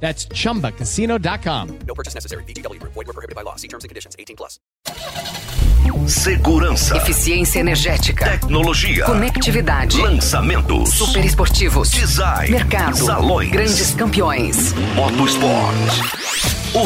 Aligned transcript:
That's 0.00 0.26
chumbacasino.com. 0.28 1.68
No 1.86 1.94
purchase 1.94 2.14
necessary. 2.14 2.44
BGW. 2.44 2.78
Void 2.82 3.06
were 3.06 3.12
prohibited 3.12 3.34
by 3.34 3.42
law. 3.42 3.56
See 3.56 3.68
terms 3.68 3.84
and 3.84 3.88
conditions. 3.88 4.14
18 4.18 4.36
plus. 4.36 4.60
Segurança, 6.08 6.96
Eficiência 6.96 7.58
energética. 7.60 8.24
tecnologia, 8.30 9.04
Conectividade. 9.06 10.00
lançamentos, 10.00 10.90
Super 10.90 11.24
esportivos. 11.24 11.90
design, 11.90 12.50
Mercado. 12.50 12.96
salões, 12.96 13.50
Grandes 13.50 13.94
campeões. 13.94 14.72
motosport. 14.94 15.74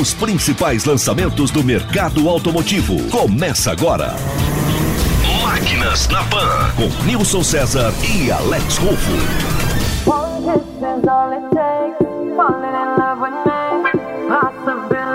Os 0.01 0.15
principais 0.15 0.85
lançamentos 0.85 1.51
do 1.51 1.63
mercado 1.65 2.29
automotivo. 2.29 2.99
Começa 3.11 3.73
agora. 3.73 4.15
Máquinas 5.43 6.09
na 6.09 6.23
Pan, 6.24 6.71
com 6.77 6.88
Nilson 7.05 7.43
César 7.43 7.93
e 8.05 8.30
Alex 8.30 8.79
Rufo. 8.79 9.13
One 10.07 10.45
kiss 10.45 10.65
is 10.79 11.09
all 11.09 11.33
it 11.33 11.51
takes. 11.55 12.10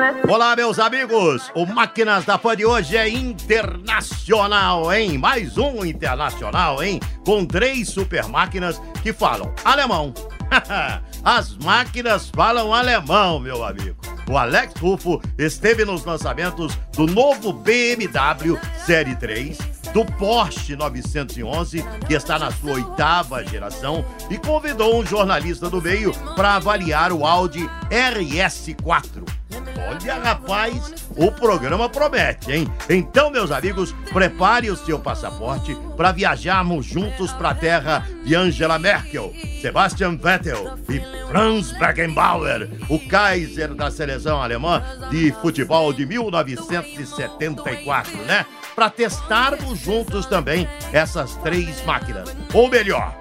Possibility. 0.05 0.31
Olá, 0.31 0.55
meus 0.55 0.77
amigos! 0.77 1.51
O 1.55 1.65
Máquinas 1.65 2.25
da 2.25 2.37
Pan 2.37 2.55
de 2.55 2.65
hoje 2.65 2.95
é 2.95 3.09
internacional, 3.09 4.93
hein? 4.93 5.17
Mais 5.17 5.57
um 5.57 5.83
internacional, 5.83 6.83
hein? 6.83 6.99
Com 7.25 7.45
três 7.45 7.89
super 7.89 8.27
máquinas 8.27 8.79
que 9.01 9.11
falam 9.11 9.53
alemão. 9.63 10.13
As 11.23 11.57
máquinas 11.57 12.29
falam 12.29 12.73
alemão, 12.73 13.39
meu 13.39 13.63
amigo. 13.63 13.97
O 14.29 14.37
Alex 14.37 14.73
Rufo 14.79 15.21
esteve 15.37 15.85
nos 15.85 16.03
lançamentos 16.03 16.77
do 16.95 17.07
novo 17.07 17.53
BMW 17.53 18.59
Série 18.85 19.15
3, 19.15 19.57
do 19.93 20.03
Porsche 20.03 20.75
911, 20.75 21.83
que 22.07 22.13
está 22.13 22.37
na 22.37 22.51
sua 22.51 22.73
oitava 22.73 23.45
geração, 23.45 24.03
e 24.29 24.37
convidou 24.37 24.99
um 24.99 25.05
jornalista 25.05 25.69
do 25.69 25.81
meio 25.81 26.11
para 26.35 26.55
avaliar 26.55 27.11
o 27.11 27.25
Audi 27.25 27.69
RS4. 27.89 29.44
Olha, 29.87 30.15
rapaz, 30.15 30.93
o 31.15 31.31
programa 31.31 31.87
promete, 31.87 32.51
hein? 32.51 32.67
Então, 32.89 33.29
meus 33.29 33.51
amigos, 33.51 33.93
prepare 34.11 34.69
o 34.69 34.75
seu 34.75 34.99
passaporte 34.99 35.77
para 35.95 36.11
viajarmos 36.11 36.85
juntos 36.85 37.31
para 37.31 37.49
a 37.49 37.55
terra 37.55 38.05
de 38.23 38.35
Angela 38.35 38.79
Merkel, 38.79 39.31
Sebastian 39.61 40.17
Vettel 40.17 40.75
e 40.89 40.99
Franz 41.27 41.71
Beckenbauer, 41.73 42.69
o 42.89 42.99
Kaiser 43.07 43.73
da 43.73 43.91
seleção 43.91 44.41
alemã 44.41 44.81
de 45.09 45.31
futebol 45.41 45.93
de 45.93 46.05
1974, 46.05 48.17
né? 48.23 48.45
Para 48.75 48.89
testarmos 48.89 49.79
juntos 49.79 50.25
também 50.25 50.67
essas 50.91 51.35
três 51.37 51.81
máquinas. 51.85 52.35
Ou 52.53 52.69
melhor, 52.69 53.17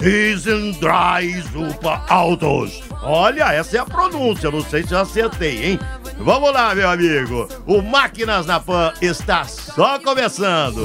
Diesen 0.00 0.72
drei 0.80 1.42
super 1.52 2.00
Autos. 2.08 2.82
Olha, 3.02 3.52
essa 3.52 3.76
é 3.76 3.80
a 3.80 3.84
pronúncia, 3.84 4.50
não 4.50 4.62
sei 4.62 4.82
se 4.82 4.92
eu 4.92 5.00
acertei, 5.00 5.72
hein? 5.72 5.78
Vamos 6.18 6.52
lá, 6.52 6.74
meu 6.74 6.88
amigo. 6.88 7.46
O 7.66 7.82
Máquinas 7.82 8.46
na 8.46 8.58
Pan 8.60 8.92
está 9.00 9.44
só 9.44 9.98
começando. 9.98 10.84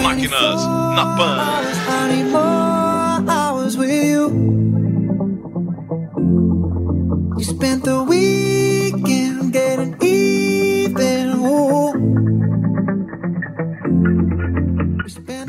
Máquinas 0.00 0.64
na 0.94 1.16
Pan. 1.16 1.38
You. 3.82 4.28
Spent 7.40 7.84
the 7.84 8.02
weekend 8.02 8.41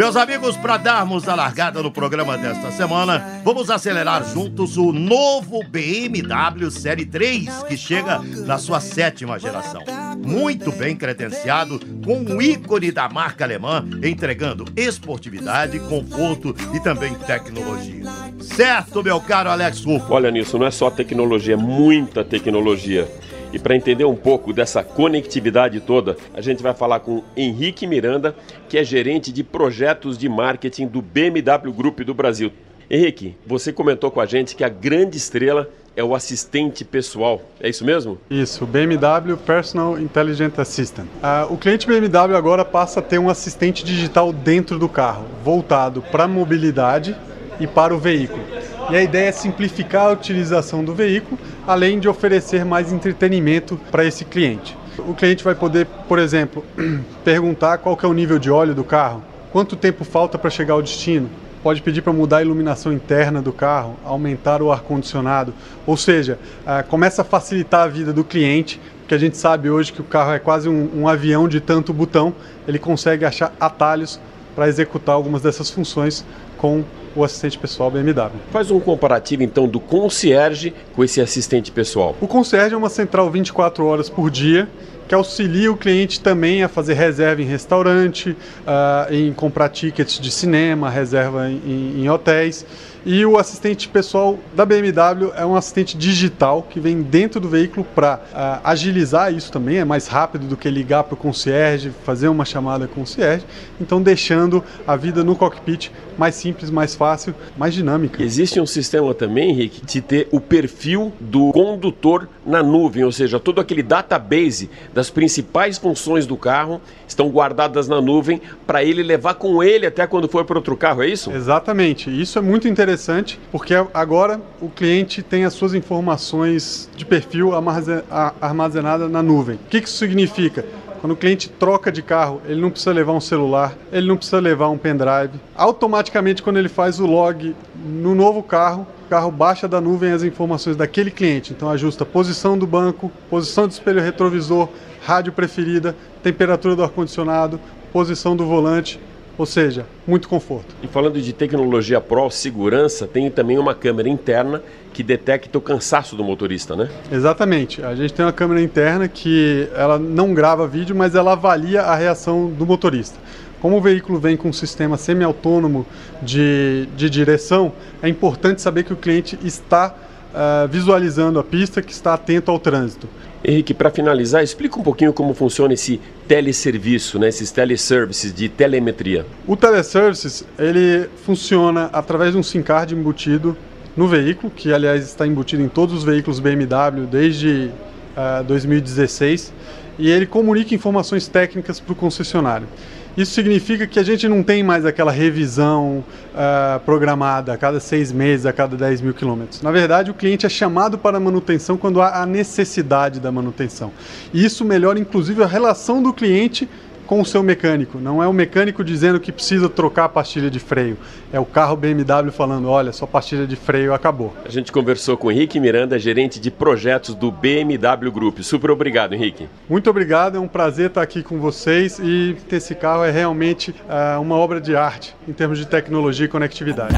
Meus 0.04 0.18
amigos, 0.18 0.58
para 0.58 0.76
darmos 0.76 1.30
a 1.30 1.34
largada 1.34 1.82
no 1.82 1.90
programa 1.90 2.38
desta 2.38 2.70
semana, 2.72 3.40
vamos 3.42 3.70
acelerar 3.70 4.22
juntos 4.26 4.76
o 4.76 4.92
novo 4.92 5.64
BMW 5.64 6.70
Série 6.70 7.06
3, 7.06 7.64
que 7.70 7.78
chega 7.78 8.20
na 8.46 8.58
sua 8.58 8.82
sétima 8.82 9.40
geração. 9.40 9.82
Muito 10.18 10.74
bem 10.74 10.94
credenciado, 10.94 11.80
com 12.04 12.18
um 12.18 12.42
ícone 12.42 12.92
da 12.92 13.08
marca 13.08 13.46
alemã, 13.46 13.86
entregando 14.04 14.66
esportividade, 14.76 15.80
conforto 15.80 16.54
e 16.74 16.82
também 16.82 17.14
tecnologia. 17.14 18.04
Certo, 18.42 19.02
meu 19.02 19.22
caro 19.22 19.52
Alex 19.52 19.86
Rufo? 19.86 20.14
Olha, 20.14 20.30
Nilson, 20.30 20.58
não 20.58 20.68
é 20.68 20.72
só 20.72 20.90
tecnologia, 20.90 21.54
é 21.54 21.58
muita 21.58 22.26
tecnologia. 22.26 23.10
E 23.54 23.60
para 23.60 23.76
entender 23.76 24.04
um 24.04 24.16
pouco 24.16 24.52
dessa 24.52 24.84
conectividade 24.84 25.80
toda, 25.80 26.18
a 26.34 26.42
gente 26.42 26.64
vai 26.64 26.74
falar 26.74 27.02
com 27.02 27.24
Henrique 27.38 27.86
Miranda, 27.86 28.36
que 28.68 28.80
é 28.80 28.84
gerente 28.84 29.32
de 29.32 29.44
projetos 29.44 30.18
de 30.18 30.28
marketing 30.28 30.88
do 30.88 31.04
BMW 31.04 31.72
Group 31.72 32.00
do 32.00 32.16
Brasil. 32.16 32.52
Henrique, 32.90 33.38
você 33.46 33.72
comentou 33.72 34.10
com 34.10 34.20
a 34.20 34.26
gente 34.26 34.56
que 34.56 34.64
a 34.64 34.70
grande 34.70 35.18
estrela 35.18 35.70
é 35.96 36.04
o 36.04 36.16
assistente 36.16 36.84
pessoal. 36.84 37.44
É 37.60 37.70
isso 37.70 37.86
mesmo? 37.86 38.18
Isso, 38.28 38.66
BMW 38.66 39.38
Personal 39.38 40.00
Intelligent 40.00 40.58
Assistant. 40.58 41.06
Ah, 41.22 41.46
o 41.48 41.56
cliente 41.56 41.86
BMW 41.86 42.36
agora 42.36 42.66
passa 42.66 43.02
a 43.02 43.04
ter 43.04 43.20
um 43.20 43.30
assistente 43.30 43.86
digital 43.86 44.34
dentro 44.34 44.80
do 44.80 44.90
carro, 44.90 45.26
voltado 45.44 46.02
para 46.02 46.24
a 46.24 46.28
mobilidade 46.28 47.16
e 47.60 47.68
para 47.68 47.94
o 47.94 48.00
veículo. 48.00 48.44
E 48.90 48.96
a 48.96 49.02
ideia 49.02 49.30
é 49.30 49.32
simplificar 49.32 50.08
a 50.08 50.12
utilização 50.12 50.84
do 50.84 50.94
veículo, 50.94 51.40
além 51.68 52.00
de 52.00 52.08
oferecer 52.08 52.66
mais 52.66 52.92
entretenimento 52.92 53.80
para 53.92 54.06
esse 54.06 54.26
cliente. 54.26 54.78
O 55.00 55.14
cliente 55.14 55.44
vai 55.44 55.56
poder, 55.56 55.88
por 56.08 56.20
exemplo, 56.20 56.64
perguntar 57.24 57.78
qual 57.78 57.98
é 58.02 58.08
o 58.08 58.14
nível 58.14 58.38
de 58.38 58.52
óleo 58.52 58.76
do 58.76 58.84
carro, 58.84 59.24
quanto 59.52 59.76
tempo 59.76 60.04
falta 60.04 60.38
para 60.38 60.50
chegar 60.50 60.74
ao 60.74 60.82
destino, 60.82 61.30
pode 61.64 61.82
pedir 61.82 62.02
para 62.02 62.12
mudar 62.12 62.38
a 62.38 62.42
iluminação 62.42 62.92
interna 62.92 63.42
do 63.42 63.54
carro, 63.54 63.96
aumentar 64.04 64.62
o 64.62 64.72
ar-condicionado, 64.72 65.54
ou 65.88 65.96
seja, 65.96 66.38
ah, 66.66 66.84
começa 66.84 67.22
a 67.22 67.26
facilitar 67.26 67.86
a 67.86 67.88
vida 67.88 68.12
do 68.12 68.24
cliente, 68.24 68.80
porque 69.00 69.16
a 69.16 69.18
gente 69.18 69.38
sabe 69.38 69.70
hoje 69.70 69.94
que 69.94 70.02
o 70.02 70.04
carro 70.04 70.34
é 70.34 70.40
quase 70.40 70.68
um, 70.68 70.90
um 70.94 71.08
avião 71.08 71.48
de 71.48 71.62
tanto 71.62 71.94
botão, 71.94 72.34
ele 72.68 72.78
consegue 72.78 73.24
achar 73.24 73.54
atalhos 73.60 74.20
para 74.54 74.68
executar 74.68 75.16
algumas 75.16 75.42
dessas 75.42 75.70
funções 75.70 76.26
com 76.58 76.84
o 77.16 77.24
assistente 77.24 77.58
pessoal 77.58 77.92
BMW. 77.92 78.32
Faz 78.52 78.72
um 78.72 78.80
comparativo 78.80 79.44
então 79.44 79.68
do 79.68 79.80
concierge 79.80 80.74
com 80.96 81.04
esse 81.04 81.22
assistente 81.22 81.72
pessoal. 81.72 82.16
O 82.20 82.28
concierge 82.28 82.74
é 82.74 82.78
uma 82.78 82.90
central 82.90 83.30
24 83.30 83.86
horas 83.86 84.10
por 84.10 84.30
dia 84.30 84.68
que 85.08 85.14
auxilia 85.14 85.72
o 85.72 85.78
cliente 85.78 86.20
também 86.20 86.64
a 86.64 86.70
fazer 86.70 86.94
reserva 86.94 87.42
em 87.42 87.46
restaurante, 87.46 88.36
ah, 88.66 89.08
em 89.12 89.34
comprar 89.34 89.70
tickets 89.70 90.20
de 90.20 90.32
cinema, 90.32 90.90
reserva 90.90 91.50
em, 91.50 92.02
em 92.02 92.10
hotéis. 92.10 92.66
E 93.06 93.26
o 93.26 93.38
assistente 93.38 93.90
pessoal 93.90 94.40
da 94.56 94.66
BMW 94.66 95.34
é 95.36 95.46
um 95.46 95.58
assistente 95.58 95.98
digital 95.98 96.66
que 96.70 96.80
vem 96.80 97.02
dentro 97.02 97.38
do 97.38 97.50
veículo 97.50 97.86
para 97.94 98.22
agilizar 98.64 99.34
isso 99.34 99.52
também, 99.52 99.78
é 99.78 99.84
mais 99.84 100.08
rápido 100.08 100.48
do 100.48 100.56
que 100.56 100.70
ligar 100.70 101.04
para 101.04 101.14
o 101.14 101.18
concierge, 101.18 101.92
fazer 102.06 102.30
uma 102.30 102.46
chamada 102.46 102.88
com 102.88 102.94
o 102.94 103.04
concierge, 103.04 103.46
então 103.82 104.02
deixando 104.02 104.64
a 104.88 104.96
vida 104.96 105.22
no 105.22 105.36
cockpit 105.36 105.92
mais 106.18 106.36
simples, 106.36 106.70
mais 106.70 106.96
fácil, 106.96 107.34
mais 107.58 107.74
dinâmica. 107.74 108.22
Existe 108.24 108.60
um 108.60 108.66
sistema 108.66 109.14
também, 109.14 109.50
Henrique, 109.50 109.86
de 109.86 110.02
ter 110.02 110.28
o 110.32 110.40
perfil 110.40 111.12
do 111.20 111.52
condutor 111.52 112.28
na 112.46 112.62
nuvem, 112.64 113.04
ou 113.04 113.12
seja, 113.12 113.40
todo 113.40 113.60
aquele 113.62 113.84
database 113.84 114.70
das 114.94 115.10
principais 115.10 115.78
funções 115.78 116.26
do 116.26 116.36
carro 116.38 116.82
estão 117.08 117.30
guardadas 117.30 117.88
na 117.88 118.02
nuvem 118.02 118.42
para 118.66 118.84
ele 118.84 119.04
levar 119.04 119.36
com 119.36 119.62
ele 119.64 119.86
até 119.86 120.06
quando 120.08 120.28
for 120.28 120.44
para 120.46 120.58
outro 120.58 120.76
carro, 120.76 121.02
é 121.04 121.08
isso? 121.08 121.32
Exatamente. 121.32 122.10
Isso 122.10 122.38
é 122.40 122.42
muito 122.42 122.68
interessante 122.68 123.40
porque 123.52 123.74
agora 123.94 124.40
o 124.62 124.70
cliente 124.70 125.22
tem 125.22 125.46
as 125.46 125.54
suas 125.54 125.74
informações 125.74 126.90
de 126.96 127.06
perfil 127.06 127.54
armazen- 127.54 128.02
a- 128.10 128.34
armazenadas 128.42 129.10
na 129.12 129.22
nuvem. 129.24 129.56
O 129.56 129.70
que 129.70 129.78
isso 129.78 129.98
significa? 129.98 130.66
Quando 131.04 131.12
o 131.12 131.18
cliente 131.18 131.50
troca 131.50 131.92
de 131.92 132.02
carro, 132.02 132.42
ele 132.46 132.62
não 132.62 132.70
precisa 132.70 132.94
levar 132.94 133.12
um 133.12 133.20
celular, 133.20 133.76
ele 133.92 134.08
não 134.08 134.16
precisa 134.16 134.40
levar 134.40 134.70
um 134.70 134.78
pendrive. 134.78 135.38
Automaticamente, 135.54 136.42
quando 136.42 136.56
ele 136.56 136.70
faz 136.70 136.98
o 136.98 137.06
log 137.06 137.54
no 137.76 138.16
novo 138.16 138.42
carro, 138.42 138.88
o 139.06 139.10
carro 139.10 139.30
baixa 139.30 139.68
da 139.68 139.82
nuvem 139.82 140.14
as 140.14 140.24
informações 140.24 140.78
daquele 140.78 141.12
cliente. 141.12 141.52
Então 141.52 141.70
ajusta 141.70 142.06
posição 142.06 142.58
do 142.58 142.66
banco, 142.66 143.12
posição 143.30 143.68
do 143.68 143.72
espelho 143.72 144.00
retrovisor, 144.02 144.70
rádio 145.06 145.34
preferida, 145.34 145.94
temperatura 146.24 146.74
do 146.74 146.84
ar-condicionado, 146.84 147.60
posição 147.92 148.34
do 148.34 148.46
volante, 148.46 148.98
ou 149.38 149.46
seja, 149.46 149.86
muito 150.06 150.28
conforto. 150.30 150.76
E 150.84 150.88
falando 150.88 151.22
de 151.22 151.34
tecnologia 151.34 152.00
Pro, 152.00 152.30
segurança, 152.30 153.08
tem 153.08 153.30
também 153.32 153.58
uma 153.58 153.74
câmera 153.74 154.08
interna 154.08 154.62
que 154.94 155.02
detecta 155.02 155.58
o 155.58 155.62
cansaço 155.62 156.16
do 156.16 156.24
motorista, 156.24 156.76
né? 156.76 156.90
Exatamente. 157.12 157.84
A 157.84 157.96
gente 157.96 158.14
tem 158.14 158.24
uma 158.24 158.32
câmera 158.32 158.62
interna 158.62 159.08
que 159.08 159.68
ela 159.76 159.98
não 159.98 160.34
grava 160.34 160.68
vídeo, 160.68 160.96
mas 160.96 161.16
ela 161.16 161.34
avalia 161.34 161.82
a 161.82 161.96
reação 161.96 162.48
do 162.48 162.66
motorista. 162.66 163.18
Como 163.60 163.78
o 163.78 163.82
veículo 163.82 164.20
vem 164.20 164.36
com 164.36 164.50
um 164.50 164.54
sistema 164.54 164.98
semi-autônomo 164.98 165.86
de, 166.22 166.88
de 166.96 167.10
direção, 167.10 167.72
é 168.02 168.10
importante 168.10 168.62
saber 168.62 168.84
que 168.84 168.94
o 168.94 168.98
cliente 168.98 169.40
está 169.44 169.96
uh, 170.34 170.68
visualizando 170.68 171.40
a 171.40 171.44
pista, 171.44 171.82
que 171.82 171.92
está 171.92 172.14
atento 172.14 172.52
ao 172.52 172.60
trânsito. 172.60 173.08
Henrique, 173.46 173.74
para 173.74 173.90
finalizar, 173.90 174.42
explica 174.44 174.80
um 174.80 174.84
pouquinho 174.84 175.12
como 175.12 175.34
funciona 175.34 175.74
esse 175.74 176.00
teleserviço, 176.28 177.20
né, 177.20 177.28
esses 177.28 177.52
teleservices 177.52 178.34
de 178.34 178.48
telemetria. 178.48 179.26
O 179.46 179.56
teleservices 179.58 180.46
ele 180.58 181.10
funciona 181.26 181.90
através 181.92 182.32
de 182.32 182.38
um 182.38 182.44
SIM 182.44 182.62
card 182.62 182.96
embutido 182.96 183.58
no 183.98 184.08
veículo, 184.08 184.52
que 184.52 184.74
aliás 184.74 185.04
está 185.04 185.28
embutido 185.28 185.62
em 185.62 185.68
todos 185.68 185.94
os 185.94 186.04
veículos 186.04 186.40
BMW 186.40 187.06
desde 187.10 187.70
uh, 188.18 188.44
2016, 188.46 189.54
e 190.00 190.10
ele 190.10 190.26
comunica 190.26 190.74
informações 190.74 191.28
técnicas 191.28 191.80
para 191.80 191.94
o 191.94 191.96
concessionário. 191.96 192.68
Isso 193.16 193.32
significa 193.32 193.86
que 193.86 194.00
a 194.00 194.04
gente 194.04 194.28
não 194.28 194.42
tem 194.42 194.64
mais 194.64 194.88
aquela 194.88 195.12
revisão 195.12 196.04
uh, 196.34 196.80
programada 196.80 197.54
a 197.54 197.58
cada 197.58 197.80
seis 197.80 198.12
meses, 198.12 198.48
a 198.48 198.52
cada 198.52 198.76
10 198.76 199.02
mil 199.02 199.14
quilômetros. 199.14 199.62
Na 199.62 199.70
verdade, 199.72 200.10
o 200.10 200.16
cliente 200.16 200.48
é 200.48 200.50
chamado 200.50 200.98
para 200.98 201.20
manutenção 201.20 201.78
quando 201.78 202.02
há 202.02 202.24
a 202.24 202.26
necessidade 202.26 203.20
da 203.20 203.32
manutenção. 203.32 203.92
E 204.34 204.44
isso 204.44 204.66
melhora, 204.66 204.98
inclusive, 204.98 205.44
a 205.44 205.48
relação 205.48 206.02
do 206.02 206.12
cliente 206.12 206.68
com 207.06 207.22
o 207.22 207.26
seu 207.26 207.44
mecânico. 207.44 208.00
Não 208.00 208.22
é 208.22 208.28
o 208.28 208.34
mecânico 208.34 208.84
dizendo 208.84 209.20
que 209.20 209.32
precisa 209.32 209.70
trocar 209.70 210.06
a 210.06 210.10
pastilha 210.10 210.50
de 210.50 210.60
freio. 210.60 210.98
É 211.32 211.40
o 211.40 211.46
carro 211.46 211.76
BMW 211.76 212.32
falando: 212.32 212.70
olha, 212.70 212.92
sua 212.92 213.08
pastilha 213.08 213.46
de 213.46 213.56
freio 213.56 213.94
acabou. 213.94 214.34
A 214.46 214.50
gente 214.50 214.72
conversou 214.72 215.18
com 215.18 215.32
Henrique 215.32 215.60
Miranda, 215.60 215.98
gerente 216.00 216.40
de 216.40 216.52
projetos 216.52 217.16
do 217.16 217.32
BMW 217.32 218.12
Group. 218.12 218.40
Super 218.40 218.72
obrigado, 218.72 219.14
Henrique. 219.14 219.48
Muito 219.70 219.90
obrigado, 219.90 220.38
é 220.38 220.40
um 220.40 220.48
prazer 220.48 220.88
estar 220.88 221.02
aqui 221.02 221.24
com 221.24 221.40
vocês 221.40 222.00
e 222.00 222.36
esse 222.52 222.76
carro 222.76 223.04
é 223.04 223.12
realmente 223.12 223.72
uh, 223.72 224.22
uma 224.22 224.36
obra 224.36 224.62
de 224.62 224.76
arte 224.76 225.16
em 225.28 225.34
termos 225.34 225.58
de 225.58 225.66
tecnologia 225.66 226.26
e 226.26 226.30
conectividade. 226.30 226.94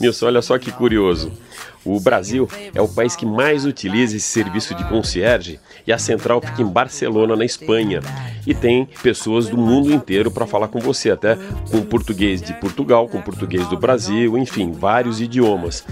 Nilson, 0.00 0.26
olha 0.26 0.42
só 0.42 0.58
que 0.58 0.72
curioso. 0.72 1.30
O 1.84 2.00
Brasil 2.00 2.48
é 2.74 2.80
o 2.80 2.88
país 2.88 3.14
que 3.14 3.24
mais 3.24 3.64
utiliza 3.64 4.16
esse 4.16 4.26
serviço 4.26 4.74
de 4.74 4.82
concierge 4.88 5.60
e 5.86 5.92
a 5.92 5.98
central 5.98 6.40
fica 6.40 6.62
em 6.62 6.66
Barcelona, 6.66 7.36
na 7.36 7.44
Espanha. 7.44 8.00
E 8.44 8.52
tem 8.54 8.88
pessoas 9.02 9.48
do 9.48 9.56
mundo 9.56 9.92
inteiro 9.92 10.30
para 10.30 10.46
falar 10.46 10.66
com 10.66 10.80
você, 10.80 11.10
até 11.10 11.38
com 11.70 11.82
português 11.82 12.42
de 12.42 12.52
Portugal, 12.54 13.08
com 13.08 13.20
português 13.22 13.68
do 13.68 13.78
Brasil, 13.78 14.36
enfim, 14.36 14.72
vários 14.72 15.20
idiomas. 15.20 15.84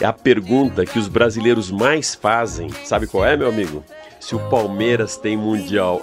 É 0.00 0.04
a 0.04 0.12
pergunta 0.12 0.84
que 0.84 0.98
os 0.98 1.06
brasileiros 1.06 1.70
mais 1.70 2.14
fazem. 2.14 2.68
Sabe 2.84 3.06
qual 3.06 3.24
é, 3.24 3.36
meu 3.36 3.48
amigo? 3.48 3.84
Se 4.26 4.34
o 4.34 4.40
Palmeiras 4.50 5.16
tem 5.16 5.36
mundial. 5.36 6.00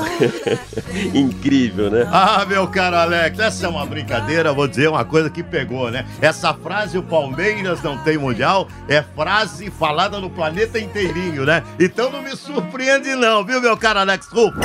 Incrível, 1.13 1.91
né? 1.91 2.07
Ah, 2.09 2.45
meu 2.45 2.65
caro 2.69 2.95
Alex, 2.95 3.37
essa 3.37 3.65
é 3.65 3.69
uma 3.69 3.85
brincadeira, 3.85 4.53
vou 4.53 4.65
dizer 4.65 4.87
uma 4.87 5.03
coisa 5.03 5.29
que 5.29 5.43
pegou, 5.43 5.91
né? 5.91 6.05
Essa 6.21 6.53
frase, 6.53 6.97
o 6.97 7.03
Palmeiras 7.03 7.83
não 7.83 7.97
tem 7.97 8.17
mundial, 8.17 8.69
é 8.87 9.01
frase 9.01 9.69
falada 9.69 10.21
no 10.21 10.29
planeta 10.29 10.79
inteirinho, 10.79 11.45
né? 11.45 11.63
Então 11.77 12.09
não 12.09 12.21
me 12.21 12.33
surpreende 12.33 13.13
não, 13.13 13.43
viu, 13.43 13.59
meu 13.59 13.75
caro 13.75 13.99
Alex 13.99 14.27
Rufo? 14.27 14.59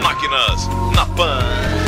Máquinas 0.00 0.68
na 0.94 1.04
Pan. 1.06 1.79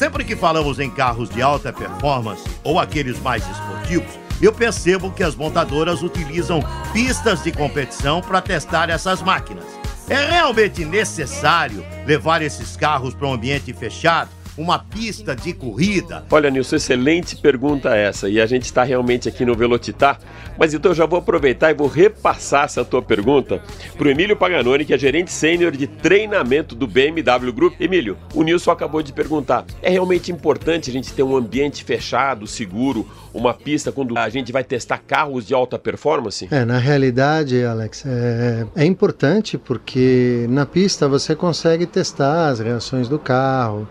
Sempre 0.00 0.24
que 0.24 0.34
falamos 0.34 0.80
em 0.80 0.88
carros 0.88 1.28
de 1.28 1.42
alta 1.42 1.70
performance 1.70 2.42
ou 2.64 2.80
aqueles 2.80 3.20
mais 3.20 3.46
esportivos, 3.46 4.18
eu 4.40 4.50
percebo 4.50 5.10
que 5.10 5.22
as 5.22 5.36
montadoras 5.36 6.02
utilizam 6.02 6.62
pistas 6.90 7.42
de 7.42 7.52
competição 7.52 8.22
para 8.22 8.40
testar 8.40 8.88
essas 8.88 9.20
máquinas. 9.20 9.66
É 10.08 10.24
realmente 10.24 10.86
necessário 10.86 11.84
levar 12.06 12.40
esses 12.40 12.78
carros 12.78 13.12
para 13.12 13.28
um 13.28 13.34
ambiente 13.34 13.74
fechado? 13.74 14.30
Uma 14.56 14.78
pista 14.78 15.34
de 15.34 15.52
corrida? 15.52 16.24
Olha, 16.30 16.50
Nilson, 16.50 16.76
excelente 16.76 17.36
pergunta 17.36 17.94
essa. 17.94 18.28
E 18.28 18.40
a 18.40 18.46
gente 18.46 18.64
está 18.64 18.82
realmente 18.82 19.28
aqui 19.28 19.44
no 19.44 19.54
Velocitar. 19.54 20.18
Mas 20.58 20.74
então 20.74 20.90
eu 20.90 20.94
já 20.94 21.06
vou 21.06 21.18
aproveitar 21.18 21.70
e 21.70 21.74
vou 21.74 21.86
repassar 21.86 22.64
essa 22.64 22.84
tua 22.84 23.02
pergunta 23.02 23.62
para 23.96 24.06
o 24.06 24.10
Emílio 24.10 24.36
Paganoni, 24.36 24.84
que 24.84 24.92
é 24.92 24.98
gerente 24.98 25.32
sênior 25.32 25.72
de 25.72 25.86
treinamento 25.86 26.74
do 26.74 26.86
BMW 26.86 27.52
Group. 27.52 27.80
Emílio, 27.80 28.16
o 28.34 28.42
Nilson 28.42 28.70
acabou 28.70 29.02
de 29.02 29.12
perguntar: 29.12 29.64
é 29.82 29.90
realmente 29.90 30.30
importante 30.30 30.90
a 30.90 30.92
gente 30.92 31.12
ter 31.12 31.22
um 31.22 31.36
ambiente 31.36 31.84
fechado, 31.84 32.46
seguro, 32.46 33.06
uma 33.32 33.54
pista 33.54 33.90
quando 33.92 34.16
a 34.18 34.28
gente 34.28 34.52
vai 34.52 34.64
testar 34.64 34.98
carros 34.98 35.46
de 35.46 35.54
alta 35.54 35.78
performance? 35.78 36.48
É, 36.50 36.64
na 36.64 36.78
realidade, 36.78 37.64
Alex, 37.64 38.04
é, 38.06 38.66
é 38.76 38.84
importante 38.84 39.56
porque 39.56 40.46
na 40.48 40.66
pista 40.66 41.08
você 41.08 41.34
consegue 41.34 41.86
testar 41.86 42.48
as 42.48 42.60
reações 42.60 43.08
do 43.08 43.18
carro 43.18 43.88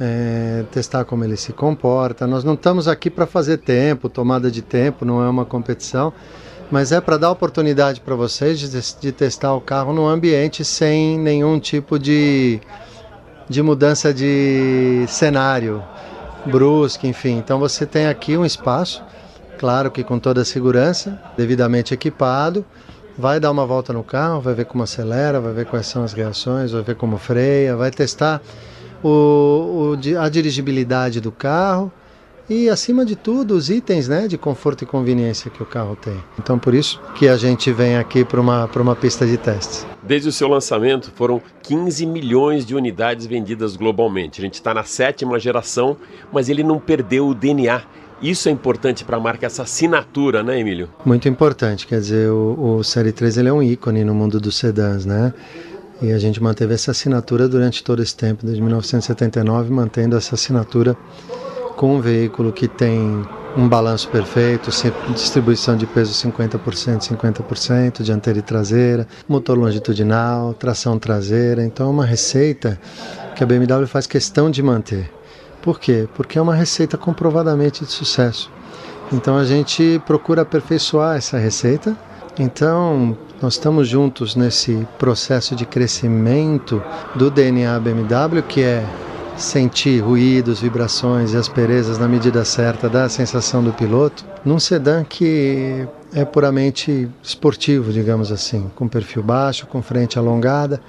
é, 0.00 0.64
testar 0.70 1.04
como 1.04 1.24
ele 1.24 1.36
se 1.36 1.52
comporta. 1.52 2.26
Nós 2.26 2.44
não 2.44 2.54
estamos 2.54 2.88
aqui 2.88 3.10
para 3.10 3.26
fazer 3.26 3.58
tempo, 3.58 4.08
tomada 4.08 4.50
de 4.50 4.62
tempo, 4.62 5.04
não 5.04 5.22
é 5.22 5.28
uma 5.28 5.44
competição, 5.44 6.12
mas 6.70 6.92
é 6.92 7.00
para 7.00 7.16
dar 7.16 7.30
oportunidade 7.30 8.00
para 8.00 8.14
vocês 8.14 8.58
de, 8.58 9.00
de, 9.00 9.12
testar 9.12 9.54
o 9.54 9.60
carro 9.60 9.92
num 9.92 10.06
ambiente 10.06 10.64
sem 10.64 11.18
nenhum 11.18 11.58
tipo 11.58 11.98
de, 11.98 12.60
de 13.48 13.62
mudança 13.62 14.12
de 14.12 15.04
cenário 15.08 15.82
brusca, 16.46 17.06
enfim. 17.06 17.38
Então 17.38 17.58
você 17.58 17.86
tem 17.86 18.06
aqui 18.06 18.36
um 18.36 18.44
espaço, 18.44 19.02
claro 19.58 19.90
que 19.90 20.02
com 20.02 20.18
toda 20.18 20.42
a 20.42 20.44
segurança, 20.44 21.20
devidamente 21.36 21.94
equipado. 21.94 22.64
Vai 23.16 23.38
dar 23.38 23.52
uma 23.52 23.64
volta 23.64 23.92
no 23.92 24.02
carro, 24.02 24.40
vai 24.40 24.54
ver 24.54 24.64
como 24.64 24.82
acelera, 24.82 25.40
vai 25.40 25.52
ver 25.52 25.66
quais 25.66 25.86
são 25.86 26.02
as 26.02 26.12
reações, 26.12 26.72
vai 26.72 26.82
ver 26.82 26.96
como 26.96 27.16
freia, 27.16 27.76
vai 27.76 27.92
testar 27.92 28.42
o, 29.04 29.94
o, 29.94 30.18
a 30.18 30.28
dirigibilidade 30.28 31.20
do 31.20 31.30
carro 31.30 31.92
e, 32.48 32.68
acima 32.68 33.06
de 33.06 33.16
tudo, 33.16 33.54
os 33.54 33.70
itens 33.70 34.06
né, 34.06 34.28
de 34.28 34.36
conforto 34.36 34.82
e 34.82 34.86
conveniência 34.86 35.50
que 35.50 35.62
o 35.62 35.66
carro 35.66 35.96
tem. 35.96 36.16
Então, 36.38 36.58
por 36.58 36.74
isso 36.74 37.00
que 37.14 37.26
a 37.26 37.36
gente 37.36 37.72
vem 37.72 37.96
aqui 37.96 38.24
para 38.24 38.40
uma, 38.40 38.66
uma 38.66 38.96
pista 38.96 39.26
de 39.26 39.38
testes. 39.38 39.86
Desde 40.02 40.28
o 40.28 40.32
seu 40.32 40.48
lançamento, 40.48 41.10
foram 41.14 41.40
15 41.62 42.04
milhões 42.04 42.66
de 42.66 42.74
unidades 42.74 43.24
vendidas 43.26 43.76
globalmente. 43.76 44.40
A 44.40 44.44
gente 44.44 44.54
está 44.54 44.74
na 44.74 44.84
sétima 44.84 45.38
geração, 45.38 45.96
mas 46.30 46.50
ele 46.50 46.62
não 46.62 46.78
perdeu 46.78 47.28
o 47.28 47.34
DNA. 47.34 47.82
Isso 48.20 48.48
é 48.48 48.52
importante 48.52 49.04
para 49.04 49.16
a 49.16 49.20
marca, 49.20 49.46
essa 49.46 49.62
assinatura, 49.62 50.42
né, 50.42 50.60
Emílio? 50.60 50.90
Muito 51.04 51.26
importante. 51.28 51.86
Quer 51.86 52.00
dizer, 52.00 52.30
o, 52.30 52.76
o 52.76 52.84
Série 52.84 53.12
3 53.12 53.38
ele 53.38 53.48
é 53.48 53.52
um 53.52 53.62
ícone 53.62 54.04
no 54.04 54.14
mundo 54.14 54.38
dos 54.38 54.56
sedãs, 54.56 55.06
né? 55.06 55.32
E 56.02 56.12
a 56.12 56.18
gente 56.18 56.42
manteve 56.42 56.74
essa 56.74 56.90
assinatura 56.90 57.48
durante 57.48 57.82
todo 57.82 58.02
esse 58.02 58.16
tempo, 58.16 58.44
desde 58.44 58.60
1979, 58.60 59.70
mantendo 59.70 60.16
essa 60.16 60.34
assinatura 60.34 60.96
com 61.76 61.96
um 61.96 62.00
veículo 62.00 62.52
que 62.52 62.68
tem 62.68 63.24
um 63.56 63.68
balanço 63.68 64.08
perfeito, 64.08 64.70
distribuição 65.14 65.76
de 65.76 65.86
peso 65.86 66.12
50%, 66.12 67.16
50%, 67.16 68.02
dianteira 68.02 68.38
e 68.38 68.42
traseira, 68.42 69.06
motor 69.28 69.56
longitudinal, 69.56 70.54
tração 70.54 70.98
traseira. 70.98 71.64
Então 71.64 71.86
é 71.86 71.90
uma 71.90 72.04
receita 72.04 72.78
que 73.36 73.44
a 73.44 73.46
BMW 73.46 73.86
faz 73.86 74.06
questão 74.06 74.50
de 74.50 74.62
manter. 74.62 75.10
Por 75.62 75.78
quê? 75.78 76.08
Porque 76.14 76.38
é 76.38 76.42
uma 76.42 76.54
receita 76.54 76.98
comprovadamente 76.98 77.84
de 77.84 77.90
sucesso. 77.90 78.50
Então 79.12 79.36
a 79.36 79.44
gente 79.44 80.02
procura 80.04 80.42
aperfeiçoar 80.42 81.16
essa 81.16 81.38
receita. 81.38 81.96
Então, 82.38 83.16
nós 83.40 83.54
estamos 83.54 83.86
juntos 83.86 84.34
nesse 84.34 84.86
processo 84.98 85.54
de 85.54 85.64
crescimento 85.64 86.82
do 87.14 87.30
DNA 87.30 87.78
BMW, 87.78 88.42
que 88.42 88.60
é 88.60 88.84
sentir 89.36 90.00
ruídos, 90.00 90.60
vibrações 90.60 91.32
e 91.32 91.36
asperezas 91.36 91.96
na 91.96 92.08
medida 92.08 92.44
certa 92.44 92.88
da 92.88 93.08
sensação 93.08 93.62
do 93.62 93.72
piloto, 93.72 94.24
num 94.44 94.58
sedã 94.58 95.04
que 95.04 95.86
é 96.12 96.24
puramente 96.24 97.08
esportivo, 97.22 97.92
digamos 97.92 98.32
assim, 98.32 98.70
com 98.74 98.88
perfil 98.88 99.22
baixo, 99.22 99.66
com 99.66 99.80
frente 99.80 100.18
alongada, 100.18 100.80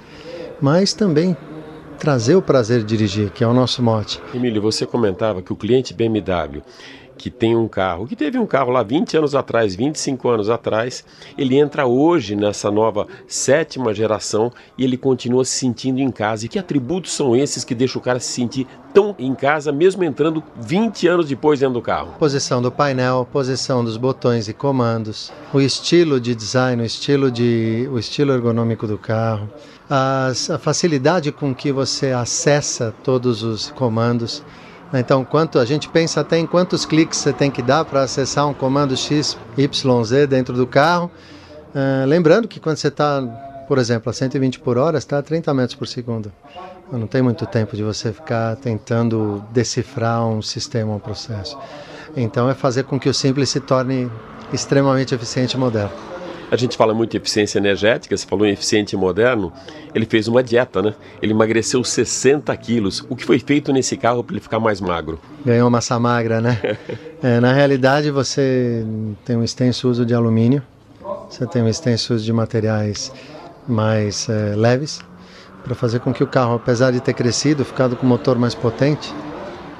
mas 0.60 0.94
também 0.94 1.36
trazer 1.98 2.34
o 2.34 2.42
prazer 2.42 2.80
de 2.80 2.86
dirigir, 2.86 3.30
que 3.30 3.42
é 3.42 3.46
o 3.46 3.54
nosso 3.54 3.82
mote. 3.82 4.20
Emílio, 4.34 4.60
você 4.60 4.84
comentava 4.84 5.42
que 5.42 5.52
o 5.52 5.56
cliente 5.56 5.94
BMW 5.94 6.62
que 7.16 7.30
tem 7.30 7.56
um 7.56 7.66
carro, 7.66 8.06
que 8.06 8.14
teve 8.14 8.38
um 8.38 8.46
carro 8.46 8.70
lá 8.70 8.82
20 8.82 9.16
anos 9.16 9.34
atrás, 9.34 9.74
25 9.74 10.28
anos 10.28 10.50
atrás, 10.50 11.04
ele 11.36 11.56
entra 11.56 11.86
hoje 11.86 12.36
nessa 12.36 12.70
nova 12.70 13.06
sétima 13.26 13.94
geração 13.94 14.52
e 14.76 14.84
ele 14.84 14.96
continua 14.96 15.44
se 15.44 15.58
sentindo 15.58 16.00
em 16.00 16.10
casa. 16.10 16.46
E 16.46 16.48
que 16.48 16.58
atributos 16.58 17.12
são 17.12 17.34
esses 17.34 17.64
que 17.64 17.74
deixam 17.74 18.00
o 18.00 18.04
cara 18.04 18.20
se 18.20 18.28
sentir 18.28 18.66
tão 18.92 19.14
em 19.18 19.34
casa, 19.34 19.72
mesmo 19.72 20.04
entrando 20.04 20.42
20 20.56 21.08
anos 21.08 21.28
depois 21.28 21.60
dentro 21.60 21.74
do 21.74 21.82
carro? 21.82 22.14
Posição 22.18 22.62
do 22.62 22.70
painel, 22.72 23.28
posição 23.30 23.84
dos 23.84 23.96
botões 23.96 24.48
e 24.48 24.54
comandos, 24.54 25.32
o 25.52 25.60
estilo 25.60 26.20
de 26.20 26.34
design, 26.34 26.82
o 26.82 26.86
estilo, 26.86 27.30
de, 27.30 27.88
o 27.92 27.98
estilo 27.98 28.32
ergonômico 28.32 28.86
do 28.86 28.96
carro, 28.96 29.50
a 29.88 30.32
facilidade 30.58 31.30
com 31.30 31.54
que 31.54 31.70
você 31.70 32.10
acessa 32.12 32.94
todos 33.04 33.42
os 33.42 33.70
comandos. 33.70 34.42
Então, 34.92 35.24
quanto 35.24 35.58
a 35.58 35.64
gente 35.64 35.88
pensa 35.88 36.20
até 36.20 36.38
em 36.38 36.46
quantos 36.46 36.86
cliques 36.86 37.18
você 37.18 37.32
tem 37.32 37.50
que 37.50 37.60
dar 37.60 37.84
para 37.84 38.02
acessar 38.02 38.46
um 38.46 38.54
comando 38.54 38.96
X, 38.96 39.36
Y, 39.56 40.04
Z 40.04 40.26
dentro 40.26 40.54
do 40.54 40.66
carro. 40.66 41.10
Uh, 41.74 42.06
lembrando 42.06 42.46
que 42.46 42.60
quando 42.60 42.76
você 42.76 42.88
está, 42.88 43.20
por 43.68 43.78
exemplo, 43.78 44.08
a 44.08 44.12
120 44.12 44.60
por 44.60 44.78
hora, 44.78 44.96
está 44.96 45.18
a 45.18 45.22
30 45.22 45.52
metros 45.52 45.74
por 45.74 45.86
segundo. 45.86 46.32
Não 46.90 47.06
tem 47.06 47.20
muito 47.20 47.44
tempo 47.46 47.74
de 47.74 47.82
você 47.82 48.12
ficar 48.12 48.54
tentando 48.56 49.44
decifrar 49.50 50.24
um 50.24 50.40
sistema, 50.40 50.94
um 50.94 51.00
processo. 51.00 51.58
Então, 52.16 52.48
é 52.48 52.54
fazer 52.54 52.84
com 52.84 52.98
que 52.98 53.08
o 53.08 53.14
simples 53.14 53.50
se 53.50 53.60
torne 53.60 54.10
extremamente 54.52 55.14
eficiente 55.14 55.54
e 55.54 55.58
moderno. 55.58 56.15
A 56.50 56.56
gente 56.56 56.76
fala 56.76 56.94
muito 56.94 57.14
em 57.14 57.16
eficiência 57.18 57.58
energética, 57.58 58.16
você 58.16 58.26
falou 58.26 58.46
em 58.46 58.52
eficiente 58.52 58.94
e 58.94 58.98
moderno. 58.98 59.52
Ele 59.92 60.06
fez 60.06 60.28
uma 60.28 60.42
dieta, 60.42 60.80
né? 60.80 60.94
Ele 61.20 61.32
emagreceu 61.32 61.82
60 61.82 62.56
quilos. 62.56 63.04
O 63.08 63.16
que 63.16 63.24
foi 63.24 63.38
feito 63.38 63.72
nesse 63.72 63.96
carro 63.96 64.22
para 64.22 64.34
ele 64.34 64.40
ficar 64.40 64.60
mais 64.60 64.80
magro? 64.80 65.18
Ganhou 65.44 65.68
massa 65.68 65.98
magra, 65.98 66.40
né? 66.40 66.60
é, 67.22 67.40
na 67.40 67.52
realidade, 67.52 68.10
você 68.10 68.84
tem 69.24 69.36
um 69.36 69.42
extenso 69.42 69.88
uso 69.88 70.06
de 70.06 70.14
alumínio, 70.14 70.62
você 71.28 71.46
tem 71.46 71.62
um 71.62 71.68
extenso 71.68 72.14
uso 72.14 72.24
de 72.24 72.32
materiais 72.32 73.12
mais 73.66 74.28
é, 74.28 74.54
leves, 74.54 75.00
para 75.64 75.74
fazer 75.74 75.98
com 75.98 76.14
que 76.14 76.22
o 76.22 76.28
carro, 76.28 76.54
apesar 76.54 76.92
de 76.92 77.00
ter 77.00 77.12
crescido, 77.12 77.64
ficado 77.64 77.96
com 77.96 78.06
motor 78.06 78.38
mais 78.38 78.54
potente, 78.54 79.12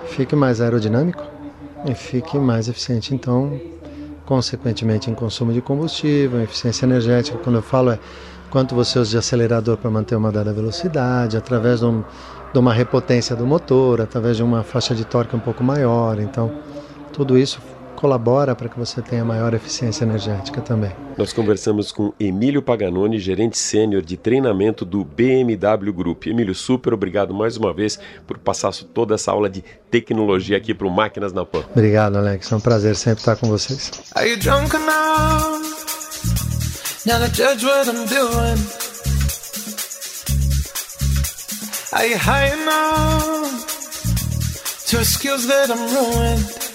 fique 0.08 0.34
mais 0.34 0.60
aerodinâmico 0.60 1.22
e 1.88 1.94
fique 1.94 2.36
mais 2.38 2.68
eficiente. 2.68 3.14
Então, 3.14 3.60
consequentemente 4.26 5.08
em 5.10 5.14
consumo 5.14 5.52
de 5.52 5.62
combustível, 5.62 6.40
em 6.40 6.42
eficiência 6.42 6.84
energética. 6.84 7.38
Quando 7.38 7.56
eu 7.56 7.62
falo 7.62 7.92
é 7.92 7.98
quanto 8.50 8.74
você 8.74 8.98
usa 8.98 9.12
de 9.12 9.18
acelerador 9.18 9.76
para 9.76 9.90
manter 9.90 10.16
uma 10.16 10.30
dada 10.30 10.52
velocidade, 10.52 11.36
através 11.36 11.80
de, 11.80 11.86
um, 11.86 12.04
de 12.52 12.58
uma 12.58 12.74
repotência 12.74 13.34
do 13.34 13.46
motor, 13.46 14.00
através 14.00 14.36
de 14.36 14.42
uma 14.42 14.62
faixa 14.62 14.94
de 14.94 15.04
torque 15.04 15.34
um 15.34 15.40
pouco 15.40 15.64
maior. 15.64 16.18
Então, 16.20 16.52
tudo 17.12 17.38
isso 17.38 17.60
colabora 17.96 18.54
para 18.54 18.68
que 18.68 18.78
você 18.78 19.02
tenha 19.02 19.24
maior 19.24 19.54
eficiência 19.54 20.04
energética 20.04 20.60
também. 20.60 20.92
Nós 21.16 21.32
conversamos 21.32 21.90
com 21.90 22.12
Emílio 22.20 22.62
Paganoni, 22.62 23.18
gerente 23.18 23.58
sênior 23.58 24.02
de 24.02 24.16
treinamento 24.16 24.84
do 24.84 25.02
BMW 25.04 25.92
Group. 25.92 26.26
Emílio, 26.26 26.54
super 26.54 26.92
obrigado 26.92 27.34
mais 27.34 27.56
uma 27.56 27.72
vez 27.72 27.98
por 28.26 28.38
passar 28.38 28.72
toda 28.94 29.14
essa 29.14 29.32
aula 29.32 29.48
de 29.48 29.64
tecnologia 29.90 30.56
aqui 30.56 30.74
para 30.74 30.86
o 30.86 30.90
Máquinas 30.90 31.32
na 31.32 31.44
Pan. 31.44 31.64
Obrigado, 31.72 32.16
Alex. 32.16 32.52
É 32.52 32.56
um 32.56 32.60
prazer 32.60 32.94
sempre 32.94 33.20
estar 33.20 33.36
com 33.36 33.48
vocês. 33.48 33.90
Are 34.14 34.28
you 34.28 34.36
drunk 34.36 34.76
enough? 34.76 35.56
Now 37.06 37.18
to 37.20 37.28
judge 37.32 37.64
what 37.64 37.88
I'm 37.88 38.04
doing. 38.06 38.86
Are 41.92 42.06
you 42.06 42.18
high 42.18 42.52
enough 42.52 43.64
to 44.88 45.04
skills 45.04 45.46
that 45.46 45.70
I'm 45.70 45.88
ruined? 45.94 46.65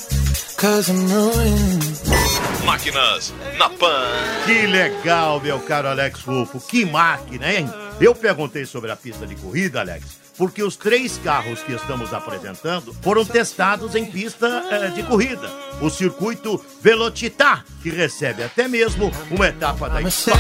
Máquinas 2.63 3.34
na 3.58 3.68
Pan. 3.68 4.06
Que 4.46 4.68
legal, 4.68 5.39
meu 5.41 5.60
caro 5.60 5.88
Alex 5.88 6.22
Rufo. 6.22 6.60
Que 6.60 6.86
máquina, 6.86 7.51
hein? 7.51 7.68
Eu 8.00 8.13
perguntei 8.13 8.68
sobre 8.68 8.91
a 8.91 8.96
pista 8.96 9.25
de 9.25 9.34
corrida, 9.34 9.80
Alex, 9.80 10.20
porque 10.38 10.62
os 10.62 10.75
três 10.75 11.18
carros 11.24 11.63
que 11.63 11.74
estamos 11.74 12.13
apresentando 12.13 12.94
foram 13.01 13.25
testados 13.25 13.96
em 13.96 14.06
pista 14.06 14.63
eh, 14.70 14.89
de 14.89 15.01
corrida. 15.01 15.50
O 15.82 15.89
circuito 15.89 16.63
Velocitar, 16.80 17.65
que 17.82 17.89
recebe 17.89 18.44
até 18.44 18.68
mesmo 18.68 19.12
uma 19.32 19.48
etapa 19.48 19.89
da 19.89 20.00
Stock 20.03 20.38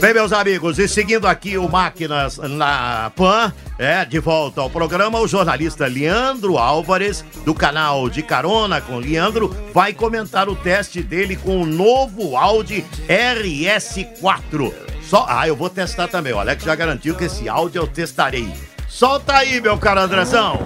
Bem, 0.00 0.14
meus 0.14 0.32
amigos, 0.32 0.78
e 0.78 0.86
seguindo 0.86 1.26
aqui 1.26 1.56
o 1.56 1.68
Máquinas 1.68 2.38
na 2.38 3.10
Pan, 3.16 3.52
é, 3.78 4.04
de 4.04 4.18
volta 4.18 4.60
ao 4.60 4.70
programa, 4.70 5.18
o 5.18 5.26
jornalista 5.26 5.86
Leandro 5.86 6.58
Álvares, 6.58 7.24
do 7.44 7.54
canal 7.54 8.08
de 8.08 8.22
Carona 8.22 8.80
com 8.80 8.98
Leandro, 8.98 9.54
vai 9.74 9.92
comentar 9.92 10.48
o 10.48 10.56
teste 10.56 11.02
dele 11.02 11.36
com 11.36 11.62
o 11.62 11.66
novo 11.66 12.36
Audi 12.36 12.84
RS4. 13.08 14.72
Só, 15.02 15.26
ah, 15.28 15.48
eu 15.48 15.56
vou 15.56 15.70
testar 15.70 16.08
também, 16.08 16.32
o 16.32 16.38
Alex 16.38 16.62
já 16.64 16.74
garantiu 16.74 17.14
que 17.14 17.24
esse 17.24 17.48
áudio 17.48 17.82
eu 17.82 17.86
testarei. 17.86 18.52
Solta 18.88 19.34
aí, 19.34 19.60
meu 19.60 19.78
caro 19.78 20.00
Andrezão. 20.00 20.60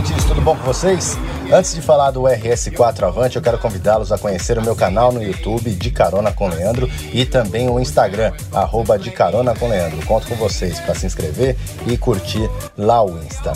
Ouvintes, 0.00 0.24
tudo 0.24 0.40
bom 0.40 0.56
com 0.56 0.62
vocês? 0.64 1.16
Antes 1.52 1.74
de 1.74 1.82
falar 1.82 2.10
do 2.10 2.22
RS4 2.22 3.02
Avante, 3.02 3.36
eu 3.36 3.42
quero 3.42 3.58
convidá-los 3.58 4.10
a 4.10 4.18
conhecer 4.18 4.56
o 4.58 4.62
meu 4.62 4.74
canal 4.74 5.12
no 5.12 5.22
YouTube 5.22 5.70
De 5.70 5.90
Carona 5.90 6.32
com 6.32 6.48
Leandro 6.48 6.88
e 7.12 7.26
também 7.26 7.68
o 7.68 7.78
Instagram, 7.78 8.32
arroba 8.52 8.98
De 8.98 9.10
Carona 9.10 9.54
com 9.54 9.68
Leandro. 9.68 10.04
Conto 10.06 10.26
com 10.26 10.36
vocês 10.36 10.80
para 10.80 10.94
se 10.94 11.06
inscrever 11.06 11.56
e 11.86 11.98
curtir 11.98 12.48
lá 12.78 13.04
o 13.04 13.18
Insta. 13.18 13.52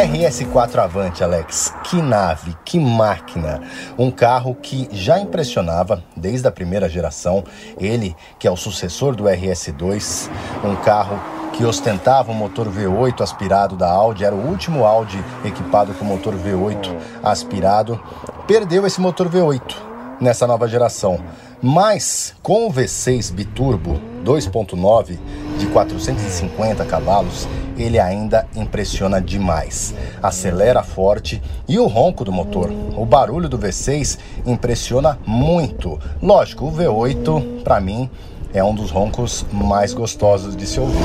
RS4 0.00 0.78
Avante, 0.78 1.22
Alex, 1.22 1.74
que 1.90 2.00
nave, 2.00 2.56
que 2.64 2.78
máquina! 2.78 3.60
Um 3.98 4.12
carro 4.12 4.54
que 4.54 4.88
já 4.92 5.18
impressionava 5.18 6.04
desde 6.16 6.46
a 6.46 6.52
primeira 6.52 6.88
geração, 6.88 7.42
ele 7.80 8.14
que 8.38 8.46
é 8.46 8.50
o 8.50 8.56
sucessor 8.56 9.16
do 9.16 9.24
RS2, 9.24 10.30
um 10.62 10.76
carro 10.76 11.20
que 11.52 11.64
ostentava 11.64 12.30
um 12.30 12.34
motor 12.34 12.68
V8 12.68 13.22
aspirado 13.22 13.74
da 13.74 13.90
Audi, 13.90 14.24
era 14.24 14.36
o 14.36 14.48
último 14.48 14.84
Audi 14.84 15.18
equipado 15.44 15.92
com 15.94 16.04
motor 16.04 16.32
V8 16.34 16.96
aspirado, 17.24 18.00
perdeu 18.46 18.86
esse 18.86 19.00
motor 19.00 19.28
V8 19.28 19.74
nessa 20.20 20.46
nova 20.46 20.68
geração. 20.68 21.18
Mas 21.60 22.36
com 22.40 22.68
o 22.68 22.72
V6 22.72 23.32
biturbo 23.32 24.00
2.9 24.24 25.18
de 25.60 25.66
450 25.66 26.84
cavalos, 26.86 27.46
ele 27.76 27.98
ainda 27.98 28.46
impressiona 28.56 29.20
demais. 29.20 29.94
Acelera 30.22 30.82
forte 30.82 31.40
e 31.68 31.78
o 31.78 31.86
ronco 31.86 32.24
do 32.24 32.32
motor, 32.32 32.70
o 32.96 33.04
barulho 33.04 33.48
do 33.48 33.58
V6 33.58 34.18
impressiona 34.46 35.18
muito. 35.26 36.00
Lógico, 36.22 36.66
o 36.66 36.72
V8 36.72 37.62
para 37.62 37.78
mim 37.78 38.08
é 38.54 38.64
um 38.64 38.74
dos 38.74 38.90
roncos 38.90 39.44
mais 39.52 39.92
gostosos 39.92 40.56
de 40.56 40.66
se 40.66 40.80
ouvir. 40.80 40.98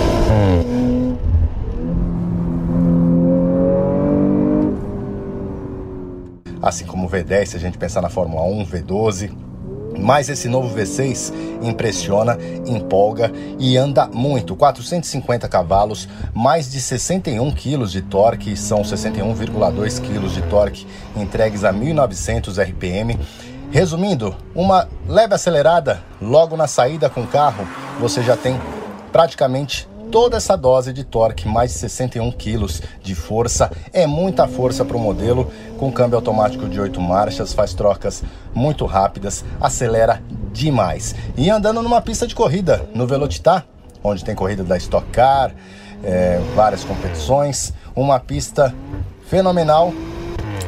Assim 6.62 6.86
como 6.86 7.06
o 7.06 7.10
V10, 7.10 7.46
se 7.46 7.58
a 7.58 7.60
gente 7.60 7.78
pensar 7.78 8.02
na 8.02 8.10
Fórmula 8.10 8.42
1, 8.44 8.66
V12, 8.66 9.32
mas 10.00 10.30
esse 10.30 10.48
novo 10.48 10.76
V6 10.76 11.34
impressiona, 11.62 12.38
empolga 12.66 13.32
e 13.60 13.78
anda 13.78 14.08
muito. 14.08 14.56
450 14.56 15.48
cavalos, 15.48 16.08
mais 16.34 16.72
de 16.72 16.80
61 16.80 17.52
kg 17.52 17.86
de 17.88 18.02
torque, 18.02 18.56
são 18.56 18.82
61,2 18.82 20.00
kg 20.02 20.28
de 20.30 20.42
torque 20.44 20.88
entregues 21.16 21.64
a 21.64 21.72
1900 21.72 22.60
RPM. 22.60 23.18
Resumindo, 23.72 24.36
uma 24.54 24.88
leve 25.08 25.34
acelerada 25.34 26.02
logo 26.22 26.56
na 26.56 26.68
saída 26.68 27.10
com 27.10 27.22
o 27.22 27.28
carro, 27.28 27.68
você 28.00 28.22
já 28.22 28.38
tem 28.38 28.60
praticamente 29.12 29.88
toda 30.16 30.38
essa 30.38 30.56
dose 30.56 30.94
de 30.94 31.04
torque, 31.04 31.46
mais 31.46 31.74
de 31.74 31.80
61 31.80 32.32
quilos 32.32 32.82
de 33.04 33.14
força. 33.14 33.70
É 33.92 34.08
muita 34.08 34.48
força 34.48 34.86
para 34.86 34.96
o 34.96 35.00
modelo, 35.00 35.52
com 35.78 35.92
câmbio 35.92 36.16
automático 36.16 36.70
de 36.70 36.80
8 36.80 37.02
marchas, 37.02 37.52
faz 37.52 37.74
trocas 37.74 38.24
muito 38.54 38.86
rápidas, 38.86 39.44
acelera 39.60 40.24
demais. 40.54 41.14
E 41.36 41.50
andando 41.50 41.82
numa 41.82 42.00
pista 42.00 42.26
de 42.26 42.34
corrida, 42.34 42.90
no 42.96 43.06
Velocitar, 43.06 43.66
onde 44.02 44.24
tem 44.24 44.34
corrida 44.34 44.64
da 44.64 44.78
Stock 44.78 45.06
Car, 45.10 45.54
é, 46.02 46.40
várias 46.56 46.86
competições, 46.86 47.74
uma 47.94 48.18
pista 48.18 48.74
fenomenal, 49.28 49.92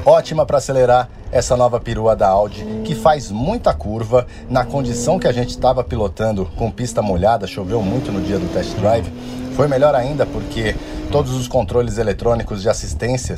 ótima 0.05 0.45
para 0.45 0.57
acelerar 0.57 1.07
essa 1.31 1.55
nova 1.57 1.79
perua 1.79 2.15
da 2.15 2.27
Audi, 2.27 2.65
que 2.83 2.95
faz 2.95 3.29
muita 3.31 3.73
curva 3.73 4.25
na 4.49 4.65
condição 4.65 5.19
que 5.19 5.27
a 5.27 5.31
gente 5.31 5.49
estava 5.49 5.83
pilotando 5.83 6.45
com 6.55 6.71
pista 6.71 7.01
molhada, 7.01 7.47
choveu 7.47 7.81
muito 7.81 8.11
no 8.11 8.21
dia 8.21 8.39
do 8.39 8.51
test 8.53 8.73
drive. 8.75 9.11
Foi 9.55 9.67
melhor 9.67 9.95
ainda 9.95 10.25
porque 10.25 10.75
todos 11.11 11.33
os 11.33 11.47
controles 11.47 11.97
eletrônicos 11.97 12.61
de 12.61 12.69
assistência 12.69 13.37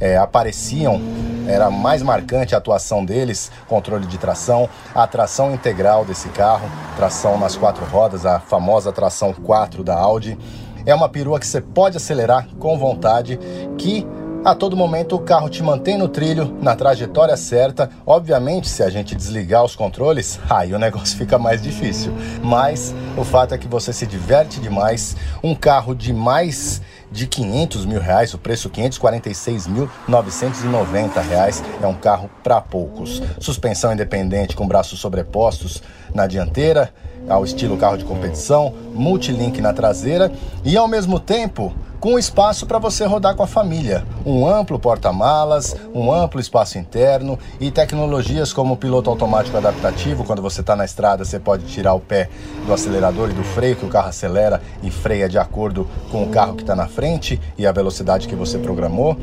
é, 0.00 0.16
apareciam, 0.16 1.00
era 1.46 1.70
mais 1.70 2.02
marcante 2.02 2.54
a 2.54 2.58
atuação 2.58 3.04
deles, 3.04 3.50
controle 3.68 4.06
de 4.06 4.18
tração, 4.18 4.68
a 4.94 5.06
tração 5.06 5.52
integral 5.52 6.04
desse 6.04 6.28
carro, 6.30 6.68
tração 6.96 7.38
nas 7.38 7.56
quatro 7.56 7.84
rodas, 7.84 8.24
a 8.24 8.40
famosa 8.40 8.92
tração 8.92 9.32
4 9.32 9.84
da 9.84 9.96
Audi. 9.96 10.38
É 10.86 10.94
uma 10.94 11.08
perua 11.08 11.38
que 11.38 11.46
você 11.46 11.60
pode 11.60 11.98
acelerar 11.98 12.48
com 12.58 12.78
vontade, 12.78 13.38
que 13.76 14.06
a 14.44 14.54
todo 14.54 14.76
momento 14.76 15.16
o 15.16 15.20
carro 15.20 15.50
te 15.50 15.62
mantém 15.62 15.98
no 15.98 16.08
trilho, 16.08 16.56
na 16.60 16.74
trajetória 16.74 17.36
certa. 17.36 17.90
Obviamente, 18.06 18.68
se 18.68 18.82
a 18.82 18.88
gente 18.88 19.14
desligar 19.14 19.62
os 19.64 19.76
controles, 19.76 20.40
aí 20.48 20.72
o 20.72 20.78
negócio 20.78 21.14
fica 21.16 21.38
mais 21.38 21.62
difícil. 21.62 22.12
Mas 22.42 22.94
o 23.16 23.24
fato 23.24 23.54
é 23.54 23.58
que 23.58 23.68
você 23.68 23.92
se 23.92 24.06
diverte 24.06 24.58
demais. 24.60 25.16
Um 25.42 25.54
carro 25.54 25.94
de 25.94 26.12
mais 26.12 26.80
de 27.10 27.26
500 27.26 27.86
mil 27.86 28.00
reais, 28.00 28.32
o 28.34 28.38
preço 28.38 28.70
546.990 28.70 31.20
reais, 31.28 31.60
é 31.82 31.86
um 31.86 31.94
carro 31.94 32.30
para 32.42 32.60
poucos. 32.60 33.22
Suspensão 33.40 33.92
independente 33.92 34.54
com 34.54 34.66
braços 34.66 35.00
sobrepostos 35.00 35.82
na 36.14 36.26
dianteira, 36.26 36.92
ao 37.28 37.44
estilo 37.44 37.76
carro 37.76 37.96
de 37.96 38.04
competição, 38.04 38.74
multilink 38.94 39.60
na 39.60 39.72
traseira 39.72 40.32
e 40.64 40.76
ao 40.76 40.88
mesmo 40.88 41.20
tempo 41.20 41.72
com 42.00 42.18
espaço 42.18 42.66
para 42.66 42.78
você 42.78 43.04
rodar 43.04 43.36
com 43.36 43.42
a 43.42 43.46
família. 43.46 44.04
Um 44.24 44.48
amplo 44.48 44.78
porta-malas, 44.78 45.76
um 45.94 46.10
amplo 46.10 46.40
espaço 46.40 46.78
interno 46.78 47.38
e 47.60 47.70
tecnologias 47.70 48.54
como 48.54 48.74
o 48.74 48.76
piloto 48.76 49.10
automático 49.10 49.56
adaptativo. 49.56 50.24
Quando 50.24 50.40
você 50.40 50.62
está 50.62 50.74
na 50.74 50.86
estrada, 50.86 51.24
você 51.24 51.38
pode 51.38 51.66
tirar 51.66 51.92
o 51.92 52.00
pé 52.00 52.30
do 52.66 52.72
acelerador 52.72 53.28
e 53.30 53.34
do 53.34 53.44
freio, 53.44 53.76
que 53.76 53.84
o 53.84 53.88
carro 53.88 54.08
acelera 54.08 54.62
e 54.82 54.90
freia 54.90 55.28
de 55.28 55.38
acordo 55.38 55.86
com 56.10 56.24
o 56.24 56.28
carro 56.30 56.54
que 56.54 56.62
está 56.62 56.74
na 56.74 56.88
frente 56.88 57.38
e 57.58 57.66
a 57.66 57.72
velocidade 57.72 58.26
que 58.26 58.34
você 58.34 58.56
programou. 58.56 59.16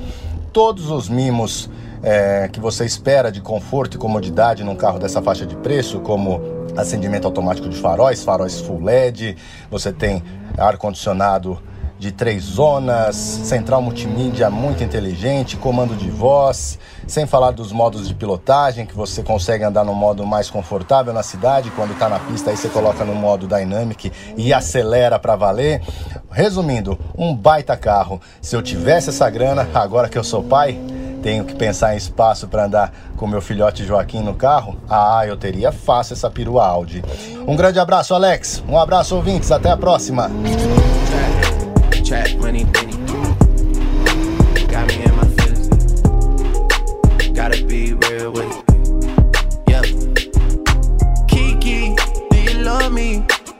Todos 0.53 0.91
os 0.91 1.09
mimos 1.09 1.69
é, 2.03 2.47
que 2.51 2.59
você 2.59 2.85
espera 2.85 3.31
de 3.31 3.41
conforto 3.41 3.95
e 3.95 3.97
comodidade 3.97 4.63
num 4.63 4.75
carro 4.75 4.99
dessa 4.99 5.21
faixa 5.21 5.47
de 5.47 5.55
preço, 5.55 5.99
como 5.99 6.56
acendimento 6.77 7.25
automático 7.25 7.67
de 7.67 7.77
faróis, 7.77 8.23
faróis 8.23 8.61
full 8.61 8.83
LED, 8.83 9.35
você 9.69 9.91
tem 9.91 10.23
ar-condicionado 10.57 11.61
de 11.99 12.11
três 12.11 12.43
zonas, 12.43 13.15
central 13.15 13.81
multimídia 13.81 14.49
muito 14.51 14.83
inteligente, 14.83 15.57
comando 15.57 15.95
de 15.95 16.11
voz, 16.11 16.77
sem 17.07 17.25
falar 17.25 17.51
dos 17.51 17.71
modos 17.71 18.07
de 18.07 18.13
pilotagem, 18.13 18.85
que 18.85 18.93
você 18.93 19.23
consegue 19.23 19.63
andar 19.63 19.83
no 19.83 19.95
modo 19.95 20.25
mais 20.25 20.49
confortável 20.49 21.11
na 21.11 21.23
cidade, 21.23 21.71
quando 21.71 21.93
está 21.93 22.07
na 22.07 22.19
pista 22.19 22.51
aí 22.51 22.57
você 22.57 22.69
coloca 22.69 23.03
no 23.03 23.15
modo 23.15 23.47
Dynamic 23.47 24.11
e 24.37 24.53
acelera 24.53 25.17
para 25.17 25.35
valer. 25.35 25.81
Resumindo, 26.29 26.99
um 27.17 27.35
baita 27.35 27.75
carro. 27.75 28.21
Se 28.41 28.55
eu 28.55 28.61
tivesse 28.61 29.09
essa 29.09 29.27
grana, 29.29 29.67
agora 29.73 30.07
que 30.07 30.17
eu 30.17 30.23
sou 30.23 30.43
pai, 30.43 30.79
tenho 31.21 31.43
que 31.43 31.55
pensar 31.55 31.93
em 31.93 31.97
espaço 31.97 32.47
para 32.47 32.65
andar 32.65 32.93
com 33.15 33.27
meu 33.27 33.41
filhote 33.41 33.85
Joaquim 33.85 34.21
no 34.21 34.33
carro, 34.33 34.77
ah, 34.89 35.25
eu 35.25 35.35
teria 35.37 35.71
fácil 35.71 36.13
essa 36.13 36.29
perua 36.29 36.65
Audi. 36.65 37.03
Um 37.47 37.55
grande 37.55 37.79
abraço, 37.79 38.13
Alex. 38.13 38.63
Um 38.67 38.77
abraço, 38.77 39.15
ouvintes. 39.15 39.51
Até 39.51 39.69
a 39.69 39.77
próxima. 39.77 40.29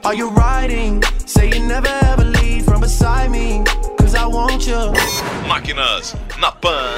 Are 0.08 0.14
you 0.14 0.30
riding? 0.30 1.02
Say 1.26 1.50
you 1.50 1.62
never 1.66 1.90
ever 2.04 2.24
leave 2.24 2.64
from 2.64 2.80
beside 2.80 3.30
me. 3.30 3.62
Cause 3.98 4.14
I 4.14 4.24
want 4.26 4.66
you. 4.66 4.92
Máquinas 5.46 6.14
na 6.38 6.52
Pan. 6.52 6.92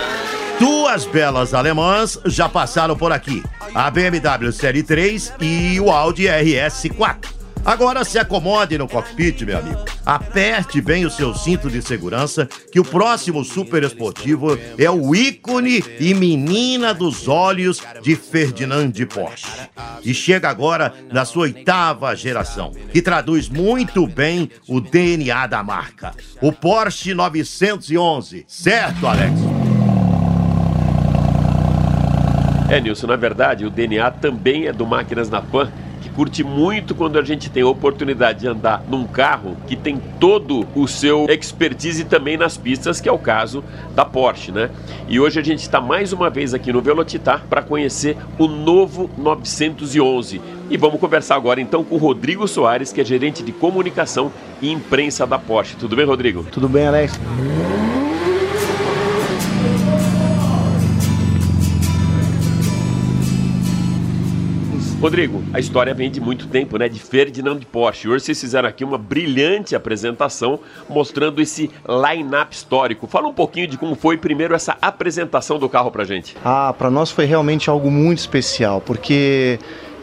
Duas 0.58 1.06
belas 1.06 1.54
alemãs 1.54 2.18
já 2.26 2.48
passaram 2.48 2.96
por 2.96 3.12
aqui: 3.12 3.42
a 3.74 3.90
BMW 3.90 4.52
Série 4.52 4.82
3 4.82 5.34
e 5.40 5.80
o 5.80 5.90
Audi 5.90 6.24
RS4. 6.24 7.39
Agora 7.64 8.04
se 8.04 8.18
acomode 8.18 8.78
no 8.78 8.88
cockpit, 8.88 9.42
meu 9.42 9.58
amigo. 9.58 9.84
Aperte 10.04 10.80
bem 10.80 11.04
o 11.04 11.10
seu 11.10 11.34
cinto 11.34 11.70
de 11.70 11.82
segurança, 11.82 12.48
que 12.72 12.80
o 12.80 12.84
próximo 12.84 13.44
super 13.44 13.82
esportivo 13.82 14.58
é 14.78 14.90
o 14.90 15.14
ícone 15.14 15.84
e 16.00 16.14
menina 16.14 16.94
dos 16.94 17.28
olhos 17.28 17.82
de 18.02 18.16
Ferdinand 18.16 18.92
Porsche. 19.12 19.46
E 20.02 20.14
chega 20.14 20.48
agora 20.48 20.94
na 21.12 21.24
sua 21.24 21.42
oitava 21.42 22.16
geração, 22.16 22.72
que 22.92 23.02
traduz 23.02 23.48
muito 23.48 24.06
bem 24.06 24.50
o 24.66 24.80
DNA 24.80 25.46
da 25.46 25.62
marca. 25.62 26.12
O 26.40 26.52
Porsche 26.52 27.12
911. 27.12 28.44
Certo, 28.48 29.06
Alex? 29.06 29.34
É, 32.70 32.80
Nilson, 32.80 33.08
na 33.08 33.16
verdade, 33.16 33.66
o 33.66 33.70
DNA 33.70 34.10
também 34.12 34.66
é 34.66 34.72
do 34.72 34.86
Máquinas 34.86 35.28
na 35.28 35.42
Pan, 35.42 35.70
que 36.00 36.08
curte 36.08 36.42
muito 36.42 36.94
quando 36.94 37.18
a 37.18 37.22
gente 37.22 37.50
tem 37.50 37.62
a 37.62 37.66
oportunidade 37.66 38.40
de 38.40 38.48
andar 38.48 38.82
num 38.88 39.06
carro 39.06 39.56
que 39.66 39.76
tem 39.76 40.00
todo 40.18 40.66
o 40.74 40.86
seu 40.88 41.26
expertise 41.28 42.04
também 42.04 42.36
nas 42.36 42.56
pistas, 42.56 43.00
que 43.00 43.08
é 43.08 43.12
o 43.12 43.18
caso 43.18 43.62
da 43.94 44.04
Porsche, 44.04 44.52
né? 44.52 44.70
E 45.08 45.20
hoje 45.20 45.38
a 45.38 45.42
gente 45.42 45.60
está 45.60 45.80
mais 45.80 46.12
uma 46.12 46.30
vez 46.30 46.54
aqui 46.54 46.72
no 46.72 46.80
Velocitar 46.80 47.44
para 47.48 47.62
conhecer 47.62 48.16
o 48.38 48.46
novo 48.46 49.10
911. 49.16 50.40
E 50.70 50.76
vamos 50.76 51.00
conversar 51.00 51.34
agora 51.34 51.60
então 51.60 51.82
com 51.82 51.96
o 51.96 51.98
Rodrigo 51.98 52.46
Soares, 52.46 52.92
que 52.92 53.00
é 53.00 53.04
gerente 53.04 53.42
de 53.42 53.52
comunicação 53.52 54.32
e 54.62 54.70
imprensa 54.70 55.26
da 55.26 55.38
Porsche. 55.38 55.76
Tudo 55.76 55.96
bem, 55.96 56.06
Rodrigo? 56.06 56.44
Tudo 56.50 56.68
bem, 56.68 56.86
Alex? 56.86 57.18
Rodrigo, 65.00 65.42
a 65.54 65.58
história 65.58 65.94
vem 65.94 66.10
de 66.10 66.20
muito 66.20 66.46
tempo, 66.46 66.76
né? 66.76 66.86
De 66.86 67.00
Ferdinand 67.00 67.58
Porsche. 67.72 68.06
Hoje 68.06 68.26
vocês 68.26 68.38
fizeram 68.38 68.68
aqui 68.68 68.84
uma 68.84 68.98
brilhante 68.98 69.74
apresentação 69.74 70.60
mostrando 70.90 71.40
esse 71.40 71.70
line-up 71.88 72.54
histórico. 72.54 73.06
Fala 73.06 73.26
um 73.26 73.32
pouquinho 73.32 73.66
de 73.66 73.78
como 73.78 73.94
foi 73.94 74.18
primeiro 74.18 74.54
essa 74.54 74.76
apresentação 74.82 75.58
do 75.58 75.70
carro 75.70 75.90
pra 75.90 76.04
gente. 76.04 76.36
Ah, 76.44 76.74
para 76.76 76.90
nós 76.90 77.10
foi 77.10 77.24
realmente 77.24 77.70
algo 77.70 77.90
muito 77.90 78.18
especial, 78.18 78.82
porque 78.82 79.58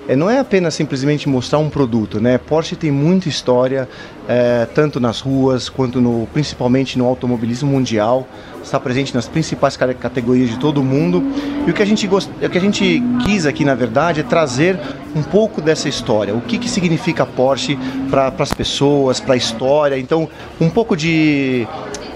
é, 0.08 0.16
não 0.16 0.30
é 0.30 0.40
apenas 0.40 0.74
simplesmente 0.74 1.28
mostrar 1.28 1.60
um 1.60 1.70
produto, 1.70 2.20
né? 2.20 2.38
Porsche 2.38 2.76
tem 2.76 2.92
muita 2.92 3.28
história, 3.28 3.88
é, 4.28 4.66
tanto 4.74 5.00
nas 5.00 5.20
ruas 5.20 5.70
quanto 5.70 6.00
no, 6.00 6.28
principalmente 6.34 6.98
no 6.98 7.06
automobilismo 7.06 7.70
mundial. 7.70 8.28
Está 8.64 8.80
presente 8.80 9.16
nas 9.16 9.28
principais 9.28 9.78
ca- 9.78 9.94
categorias 9.94 10.50
de 10.50 10.58
todo 10.58 10.82
o 10.82 10.84
mundo. 10.84 11.24
E 11.66 11.72
o 11.72 11.74
que 11.74 11.82
a 11.82 11.86
gente 11.86 12.06
gost... 12.08 12.30
o 12.42 12.50
que 12.50 12.58
a 12.58 12.62
gente 12.62 13.02
quis 13.24 13.46
aqui, 13.46 13.64
na 13.64 13.76
verdade, 13.76 14.20
é 14.20 14.24
trazer 14.24 14.78
um 15.16 15.24
pouco 15.24 15.62
dessa 15.62 15.88
história. 15.88 16.36
O 16.36 16.42
que, 16.42 16.58
que 16.58 16.70
significa 16.70 17.26
Porsche 17.26 17.78
para 18.10 18.34
as 18.40 18.54
pessoas, 18.54 19.20
para 19.20 19.36
a 19.36 19.38
história. 19.38 19.98
Então, 19.98 20.28
um 20.60 20.70
pouco 20.70 20.98
de 20.98 21.66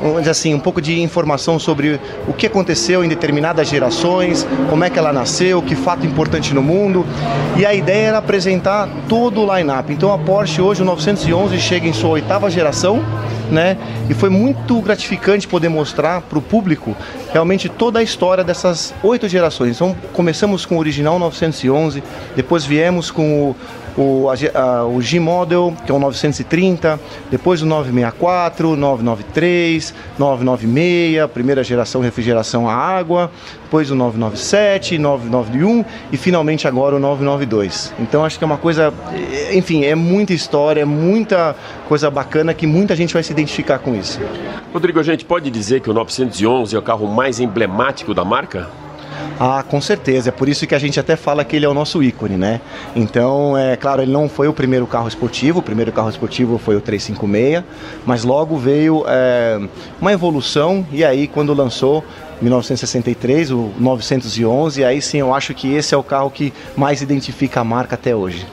vamos 0.01 0.27
assim, 0.27 0.53
um 0.53 0.59
pouco 0.59 0.81
de 0.81 0.99
informação 1.01 1.59
sobre 1.59 1.99
o 2.27 2.33
que 2.33 2.47
aconteceu 2.47 3.03
em 3.03 3.07
determinadas 3.07 3.67
gerações, 3.67 4.47
como 4.69 4.83
é 4.83 4.89
que 4.89 4.97
ela 4.97 5.13
nasceu, 5.13 5.61
que 5.61 5.75
fato 5.75 6.05
importante 6.05 6.53
no 6.53 6.61
mundo. 6.61 7.05
E 7.57 7.65
a 7.65 7.73
ideia 7.73 8.07
era 8.07 8.17
apresentar 8.17 8.89
todo 9.07 9.41
o 9.41 9.55
line-up. 9.55 9.91
Então 9.93 10.11
a 10.11 10.17
Porsche 10.17 10.61
hoje, 10.61 10.81
o 10.81 10.85
911, 10.85 11.59
chega 11.59 11.87
em 11.87 11.93
sua 11.93 12.11
oitava 12.11 12.49
geração, 12.49 13.03
né? 13.51 13.77
E 14.09 14.13
foi 14.13 14.29
muito 14.29 14.81
gratificante 14.81 15.47
poder 15.47 15.69
mostrar 15.69 16.21
para 16.21 16.39
o 16.39 16.41
público 16.41 16.95
realmente 17.31 17.67
toda 17.69 17.99
a 17.99 18.03
história 18.03 18.43
dessas 18.43 18.93
oito 19.03 19.27
gerações. 19.27 19.75
Então 19.75 19.95
começamos 20.13 20.65
com 20.65 20.75
o 20.77 20.79
original 20.79 21.19
911, 21.19 22.01
depois 22.35 22.65
viemos 22.65 23.11
com 23.11 23.53
o, 23.97 24.01
o, 24.01 24.29
a 24.29 24.35
G- 24.37 24.51
o 24.95 25.01
G-Model, 25.01 25.73
que 25.85 25.91
é 25.91 25.95
o 25.95 25.99
930, 25.99 26.97
depois 27.29 27.61
o 27.61 27.65
964, 27.65 28.75
993, 28.77 29.93
996, 30.17 31.29
primeira 31.31 31.63
geração 31.63 32.01
refrigeração 32.01 32.69
a 32.69 32.73
água, 32.73 33.29
depois 33.63 33.91
o 33.91 33.95
997, 33.95 34.97
991 34.97 35.83
e 36.11 36.17
finalmente 36.17 36.67
agora 36.67 36.95
o 36.95 36.99
992. 36.99 37.93
Então 37.99 38.23
acho 38.23 38.37
que 38.37 38.43
é 38.43 38.47
uma 38.47 38.57
coisa, 38.57 38.93
enfim, 39.53 39.83
é 39.83 39.95
muita 39.95 40.33
história, 40.33 40.81
é 40.81 40.85
muita 40.85 41.55
coisa 41.91 42.09
bacana 42.09 42.53
que 42.53 42.65
muita 42.65 42.95
gente 42.95 43.13
vai 43.13 43.21
se 43.21 43.33
identificar 43.33 43.77
com 43.77 43.93
isso. 43.93 44.17
Rodrigo, 44.71 44.97
a 44.97 45.03
gente 45.03 45.25
pode 45.25 45.51
dizer 45.51 45.81
que 45.81 45.89
o 45.89 45.93
911 45.93 46.73
é 46.73 46.79
o 46.79 46.81
carro 46.81 47.05
mais 47.05 47.41
emblemático 47.41 48.13
da 48.13 48.23
marca? 48.23 48.69
Ah, 49.37 49.61
com 49.61 49.81
certeza. 49.81 50.29
É 50.29 50.31
por 50.31 50.47
isso 50.47 50.65
que 50.65 50.73
a 50.73 50.79
gente 50.79 50.97
até 51.01 51.17
fala 51.17 51.43
que 51.43 51.53
ele 51.53 51.65
é 51.65 51.67
o 51.67 51.73
nosso 51.73 52.01
ícone, 52.01 52.37
né? 52.37 52.61
Então, 52.95 53.57
é 53.57 53.75
claro, 53.75 54.01
ele 54.01 54.11
não 54.13 54.29
foi 54.29 54.47
o 54.47 54.53
primeiro 54.53 54.87
carro 54.87 55.09
esportivo. 55.09 55.59
O 55.59 55.61
primeiro 55.61 55.91
carro 55.91 56.09
esportivo 56.09 56.57
foi 56.57 56.77
o 56.77 56.79
356, 56.79 57.61
mas 58.05 58.23
logo 58.23 58.55
veio 58.55 59.03
é, 59.05 59.59
uma 59.99 60.13
evolução 60.13 60.87
e 60.93 61.03
aí 61.03 61.27
quando 61.27 61.53
lançou 61.53 62.05
1963, 62.41 63.51
o 63.51 63.69
911, 63.77 64.85
aí 64.85 65.01
sim 65.01 65.17
eu 65.17 65.35
acho 65.35 65.53
que 65.53 65.73
esse 65.73 65.93
é 65.93 65.97
o 65.97 66.03
carro 66.03 66.31
que 66.31 66.53
mais 66.73 67.01
identifica 67.01 67.59
a 67.59 67.65
marca 67.65 67.95
até 67.95 68.15
hoje. 68.15 68.47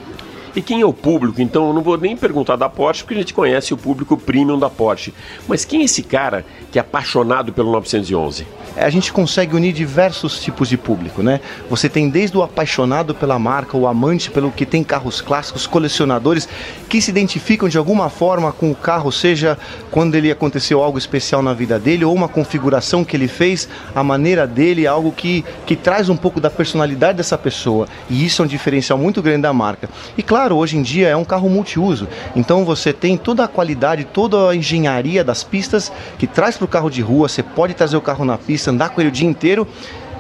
E 0.55 0.63
quem 0.63 0.81
é 0.81 0.87
o 0.87 0.93
público? 0.93 1.41
Então 1.41 1.69
eu 1.69 1.73
não 1.73 1.83
vou 1.83 1.97
nem 1.97 2.17
perguntar 2.17 2.57
da 2.57 2.69
Porsche, 2.69 3.03
porque 3.03 3.15
a 3.15 3.19
gente 3.19 3.35
conhece 3.35 3.73
o 3.73 3.77
público 3.77 4.17
premium 4.17 4.59
da 4.59 4.71
Porsche. 4.71 5.15
Mas 5.47 5.65
quem 5.65 5.83
é 5.83 5.85
esse 5.85 6.03
cara 6.03 6.45
que 6.71 6.79
é 6.79 6.83
apaixonado 6.83 7.53
pelo 7.53 7.71
911? 7.73 8.47
a 8.79 8.91
gente 8.91 9.13
consegue 9.13 9.57
unir 9.57 9.73
diversos 9.73 10.41
tipos 10.41 10.69
de 10.69 10.77
público, 10.77 11.23
né? 11.23 11.41
Você 11.69 11.89
tem 11.89 12.09
desde 12.09 12.37
o 12.37 12.43
apaixonado 12.43 13.15
pela 13.15 13.39
marca, 13.39 13.77
o 13.77 13.87
amante 13.87 14.31
pelo 14.31 14.53
que 14.53 14.65
tem 14.65 14.85
carros 14.85 15.21
clássicos, 15.21 15.67
colecionadores 15.67 16.49
que 16.89 17.01
se 17.01 17.11
identificam 17.11 17.69
de 17.69 17.77
alguma 17.77 18.09
forma 18.09 18.53
com 18.53 18.71
o 18.71 18.75
carro, 18.75 19.11
seja 19.11 19.59
quando 19.91 20.15
ele 20.15 20.31
aconteceu 20.31 20.83
algo 20.83 20.97
especial 20.97 21.43
na 21.43 21.53
vida 21.53 21.79
dele 21.79 22.05
ou 22.05 22.15
uma 22.15 22.29
configuração 22.29 23.05
que 23.05 23.17
ele 23.17 23.29
fez, 23.29 23.69
a 23.95 24.05
maneira 24.05 24.47
dele, 24.47 24.87
algo 24.87 25.11
que, 25.13 25.45
que 25.67 25.75
traz 25.75 26.09
um 26.09 26.17
pouco 26.17 26.41
da 26.41 26.51
personalidade 26.51 27.19
dessa 27.19 27.37
pessoa. 27.37 27.89
E 28.09 28.25
isso 28.25 28.43
é 28.43 28.45
um 28.45 28.49
diferencial 28.49 28.99
muito 28.99 29.21
grande 29.21 29.43
da 29.43 29.53
marca. 29.53 29.89
E 30.17 30.23
claro, 30.23 30.38
hoje 30.53 30.77
em 30.77 30.83
dia 30.83 31.09
é 31.09 31.17
um 31.17 31.25
carro 31.25 31.49
multiuso, 31.49 32.07
então 32.35 32.65
você 32.65 32.93
tem 32.93 33.17
toda 33.17 33.45
a 33.45 33.49
qualidade, 33.49 34.05
toda 34.05 34.51
a 34.51 34.55
engenharia 34.55 35.25
das 35.25 35.43
pistas 35.43 35.93
que 36.19 36.27
traz 36.27 36.57
para 36.57 36.65
o 36.65 36.69
carro 36.69 36.91
de 36.91 37.03
rua, 37.03 37.29
você 37.29 37.43
pode 37.43 37.75
trazer 37.75 37.97
o 37.97 38.01
carro 38.01 38.25
na 38.25 38.39
pista, 38.39 38.71
andar 38.71 38.91
com 38.91 39.01
ele 39.01 39.09
o 39.09 39.13
dia 39.13 39.29
inteiro. 39.29 39.67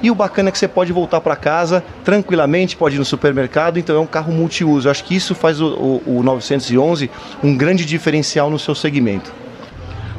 E 0.00 0.12
o 0.12 0.14
bacana 0.14 0.48
é 0.48 0.52
que 0.52 0.58
você 0.58 0.68
pode 0.68 0.92
voltar 0.92 1.20
para 1.20 1.34
casa 1.34 1.82
tranquilamente, 2.04 2.76
pode 2.76 2.94
ir 2.94 2.98
no 3.00 3.04
supermercado, 3.04 3.78
então 3.78 3.96
é 3.96 3.98
um 3.98 4.06
carro 4.06 4.32
multiuso. 4.32 4.86
Eu 4.86 4.92
acho 4.92 5.02
que 5.02 5.16
isso 5.16 5.34
faz 5.34 5.60
o, 5.60 6.00
o, 6.06 6.18
o 6.18 6.22
911 6.22 7.10
um 7.42 7.56
grande 7.56 7.84
diferencial 7.84 8.48
no 8.48 8.60
seu 8.60 8.76
segmento. 8.76 9.32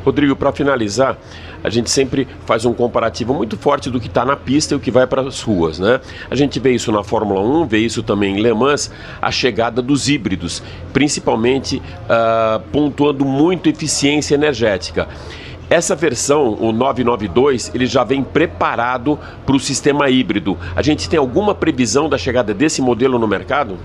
Rodrigo, 0.04 0.36
para 0.36 0.52
finalizar, 0.52 1.18
a 1.64 1.70
gente 1.70 1.90
sempre 1.90 2.28
faz 2.46 2.66
um 2.66 2.74
comparativo 2.74 3.34
muito 3.34 3.58
forte 3.58 3.90
do 3.90 4.00
que 4.00 4.08
está 4.08 4.24
na 4.24 4.36
pista 4.36 4.74
e 4.74 4.78
o 4.78 4.80
que 4.80 4.92
vai 4.92 5.06
para 5.06 5.22
as 5.22 5.42
ruas, 5.42 5.80
né? 5.80 6.00
A 6.30 6.36
gente 6.36 6.60
vê 6.60 6.72
isso 6.72 6.92
na 6.92 7.04
Fórmula 7.04 7.42
1, 7.42 7.68
vê 7.68 7.80
isso 7.80 8.02
também 8.02 8.38
em 8.38 8.42
Le 8.42 8.54
Mans, 8.54 8.92
a 9.22 9.32
chegada 9.32 9.82
dos 9.82 10.08
híbridos, 10.08 10.64
principalmente 10.94 11.78
uh, 11.78 12.60
pontuando 12.72 13.26
muito 13.26 13.68
eficiência 13.68 14.36
energética. 14.36 15.08
Essa 15.70 15.96
versão, 15.96 16.58
o 16.60 16.72
992, 16.72 17.72
ele 17.76 17.86
já 17.86 18.04
vem 18.04 18.24
preparado 18.24 19.20
para 19.46 19.56
o 19.56 19.60
sistema 19.60 20.10
híbrido. 20.10 20.58
A 20.76 20.82
gente 20.82 21.08
tem 21.08 21.20
alguma 21.20 21.54
previsão 21.54 22.10
da 22.10 22.18
chegada 22.18 22.56
desse 22.56 22.82
modelo 22.82 23.20
no 23.20 23.28
mercado? 23.28 23.78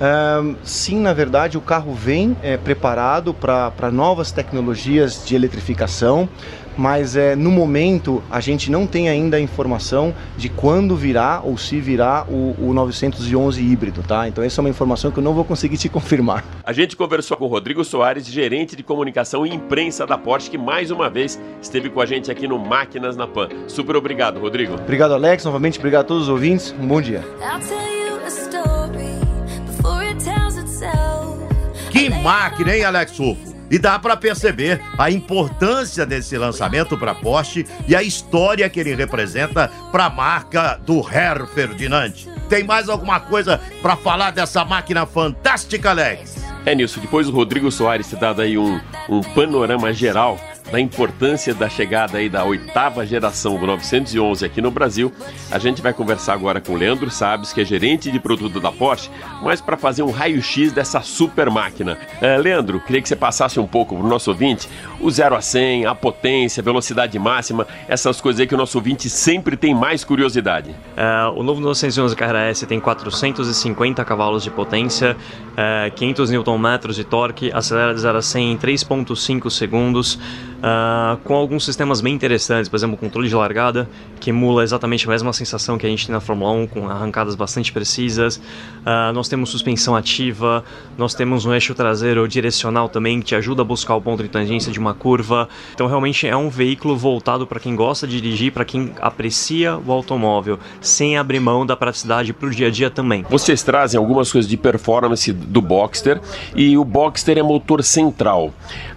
Um, 0.00 0.56
sim, 0.64 1.00
na 1.00 1.12
verdade, 1.12 1.56
o 1.56 1.60
carro 1.60 1.94
vem 1.94 2.36
é, 2.42 2.56
preparado 2.56 3.32
para 3.32 3.90
novas 3.90 4.32
tecnologias 4.32 5.24
de 5.24 5.34
eletrificação 5.34 6.28
mas 6.76 7.16
é, 7.16 7.36
no 7.36 7.50
momento 7.50 8.22
a 8.30 8.40
gente 8.40 8.70
não 8.70 8.86
tem 8.86 9.08
ainda 9.08 9.36
a 9.36 9.40
informação 9.40 10.14
de 10.36 10.48
quando 10.48 10.96
virá 10.96 11.40
ou 11.42 11.56
se 11.56 11.80
virá 11.80 12.24
o, 12.28 12.54
o 12.58 12.72
911 12.72 13.62
híbrido, 13.62 14.02
tá? 14.02 14.28
Então 14.28 14.42
essa 14.42 14.60
é 14.60 14.62
uma 14.62 14.70
informação 14.70 15.10
que 15.10 15.18
eu 15.18 15.22
não 15.22 15.34
vou 15.34 15.44
conseguir 15.44 15.76
te 15.76 15.88
confirmar. 15.88 16.44
A 16.64 16.72
gente 16.72 16.96
conversou 16.96 17.36
com 17.36 17.44
o 17.44 17.48
Rodrigo 17.48 17.84
Soares, 17.84 18.26
gerente 18.26 18.76
de 18.76 18.82
comunicação 18.82 19.46
e 19.46 19.54
imprensa 19.54 20.06
da 20.06 20.18
Porsche, 20.18 20.50
que 20.50 20.58
mais 20.58 20.90
uma 20.90 21.08
vez 21.08 21.40
esteve 21.60 21.90
com 21.90 22.00
a 22.00 22.06
gente 22.06 22.30
aqui 22.30 22.48
no 22.48 22.58
Máquinas 22.58 23.16
na 23.16 23.26
Pan. 23.26 23.48
Super 23.68 23.96
obrigado, 23.96 24.40
Rodrigo. 24.40 24.74
Obrigado, 24.74 25.14
Alex. 25.14 25.44
Novamente, 25.44 25.78
obrigado 25.78 26.02
a 26.02 26.08
todos 26.08 26.24
os 26.24 26.28
ouvintes. 26.28 26.74
Um 26.78 26.86
bom 26.86 27.00
dia. 27.00 27.22
Que 31.94 32.10
máquina, 32.10 32.74
hein, 32.74 32.84
Alex 32.84 33.12
Sufo? 33.12 33.54
E 33.70 33.78
dá 33.78 34.00
para 34.00 34.16
perceber 34.16 34.82
a 34.98 35.12
importância 35.12 36.04
desse 36.04 36.36
lançamento 36.36 36.98
para 36.98 37.14
Porsche 37.14 37.64
e 37.86 37.94
a 37.94 38.02
história 38.02 38.68
que 38.68 38.80
ele 38.80 38.96
representa 38.96 39.70
para 39.92 40.06
a 40.06 40.10
marca 40.10 40.76
do 40.84 40.98
Herr 41.08 41.46
Ferdinand. 41.46 42.12
Tem 42.48 42.64
mais 42.64 42.88
alguma 42.88 43.20
coisa 43.20 43.60
para 43.80 43.94
falar 43.94 44.32
dessa 44.32 44.64
máquina 44.64 45.06
fantástica, 45.06 45.90
Alex? 45.90 46.44
É, 46.66 46.74
Nilson, 46.74 47.00
depois 47.00 47.28
o 47.28 47.32
Rodrigo 47.32 47.70
Soares 47.70 48.08
ter 48.08 48.18
dado 48.18 48.42
aí 48.42 48.58
um, 48.58 48.80
um 49.08 49.20
panorama 49.20 49.92
geral 49.92 50.36
da 50.74 50.80
importância 50.80 51.54
da 51.54 51.68
chegada 51.68 52.18
aí 52.18 52.28
da 52.28 52.44
oitava 52.44 53.06
geração 53.06 53.56
do 53.56 53.64
911 53.64 54.44
aqui 54.44 54.60
no 54.60 54.72
Brasil, 54.72 55.12
a 55.48 55.56
gente 55.56 55.80
vai 55.80 55.92
conversar 55.92 56.32
agora 56.32 56.60
com 56.60 56.72
o 56.72 56.76
Leandro 56.76 57.12
Sabes, 57.12 57.52
que 57.52 57.60
é 57.60 57.64
gerente 57.64 58.10
de 58.10 58.18
produto 58.18 58.58
da 58.58 58.72
Porsche, 58.72 59.08
mas 59.40 59.60
para 59.60 59.76
fazer 59.76 60.02
um 60.02 60.10
raio-x 60.10 60.72
dessa 60.72 61.00
super 61.00 61.48
máquina. 61.48 61.96
Uh, 62.20 62.42
Leandro, 62.42 62.80
queria 62.80 63.00
que 63.00 63.08
você 63.08 63.14
passasse 63.14 63.60
um 63.60 63.68
pouco 63.68 63.94
para 63.94 64.04
o 64.04 64.08
nosso 64.08 64.32
ouvinte 64.32 64.68
o 64.98 65.08
0 65.08 65.36
a 65.36 65.40
100, 65.40 65.86
a 65.86 65.94
potência, 65.94 66.60
velocidade 66.60 67.16
máxima, 67.20 67.68
essas 67.86 68.20
coisas 68.20 68.40
aí 68.40 68.46
que 68.48 68.54
o 68.56 68.58
nosso 68.58 68.76
ouvinte 68.76 69.08
sempre 69.08 69.56
tem 69.56 69.72
mais 69.72 70.02
curiosidade. 70.02 70.70
Uh, 70.70 71.38
o 71.38 71.44
novo 71.44 71.60
911 71.60 72.16
Carrera 72.16 72.50
S 72.50 72.66
tem 72.66 72.80
450 72.80 74.04
cavalos 74.04 74.42
de 74.42 74.50
potência, 74.50 75.16
uh, 75.52 75.94
500 75.94 76.30
Nm 76.30 76.92
de 76.92 77.04
torque, 77.04 77.52
acelera 77.54 77.94
de 77.94 78.00
0 78.00 78.18
a 78.18 78.22
100 78.22 78.52
em 78.52 78.56
3.5 78.58 79.48
segundos, 79.50 80.18
Uh, 80.64 81.18
com 81.24 81.34
alguns 81.34 81.62
sistemas 81.62 82.00
bem 82.00 82.14
interessantes, 82.14 82.70
por 82.70 82.76
exemplo, 82.76 82.94
o 82.94 82.98
controle 82.98 83.28
de 83.28 83.34
largada, 83.34 83.86
que 84.18 84.30
emula 84.30 84.62
exatamente 84.62 85.06
a 85.06 85.10
mesma 85.10 85.30
sensação 85.30 85.76
que 85.76 85.84
a 85.84 85.88
gente 85.90 86.06
tem 86.06 86.14
na 86.14 86.20
Fórmula 86.20 86.52
1, 86.52 86.66
com 86.68 86.88
arrancadas 86.88 87.34
bastante 87.34 87.70
precisas. 87.70 88.36
Uh, 88.36 89.12
nós 89.12 89.28
temos 89.28 89.50
suspensão 89.50 89.94
ativa, 89.94 90.64
nós 90.96 91.12
temos 91.12 91.44
um 91.44 91.52
eixo 91.52 91.74
traseiro 91.74 92.26
direcional 92.26 92.88
também, 92.88 93.20
que 93.20 93.26
te 93.26 93.34
ajuda 93.34 93.60
a 93.60 93.64
buscar 93.64 93.94
o 93.94 94.00
ponto 94.00 94.22
de 94.22 94.28
tangência 94.30 94.72
de 94.72 94.78
uma 94.78 94.94
curva. 94.94 95.50
Então, 95.74 95.86
realmente 95.86 96.26
é 96.26 96.34
um 96.34 96.48
veículo 96.48 96.96
voltado 96.96 97.46
para 97.46 97.60
quem 97.60 97.76
gosta 97.76 98.06
de 98.06 98.18
dirigir, 98.18 98.50
para 98.50 98.64
quem 98.64 98.94
aprecia 99.02 99.76
o 99.76 99.92
automóvel, 99.92 100.58
sem 100.80 101.18
abrir 101.18 101.40
mão 101.40 101.66
da 101.66 101.76
praticidade 101.76 102.32
para 102.32 102.48
o 102.48 102.50
dia 102.50 102.68
a 102.68 102.70
dia 102.70 102.88
também. 102.88 103.22
Vocês 103.28 103.62
trazem 103.62 103.98
algumas 103.98 104.32
coisas 104.32 104.48
de 104.48 104.56
performance 104.56 105.30
do 105.30 105.60
Boxster, 105.60 106.22
e 106.56 106.78
o 106.78 106.84
Boxster 106.86 107.36
é 107.36 107.42
motor 107.42 107.82
central. 107.82 108.50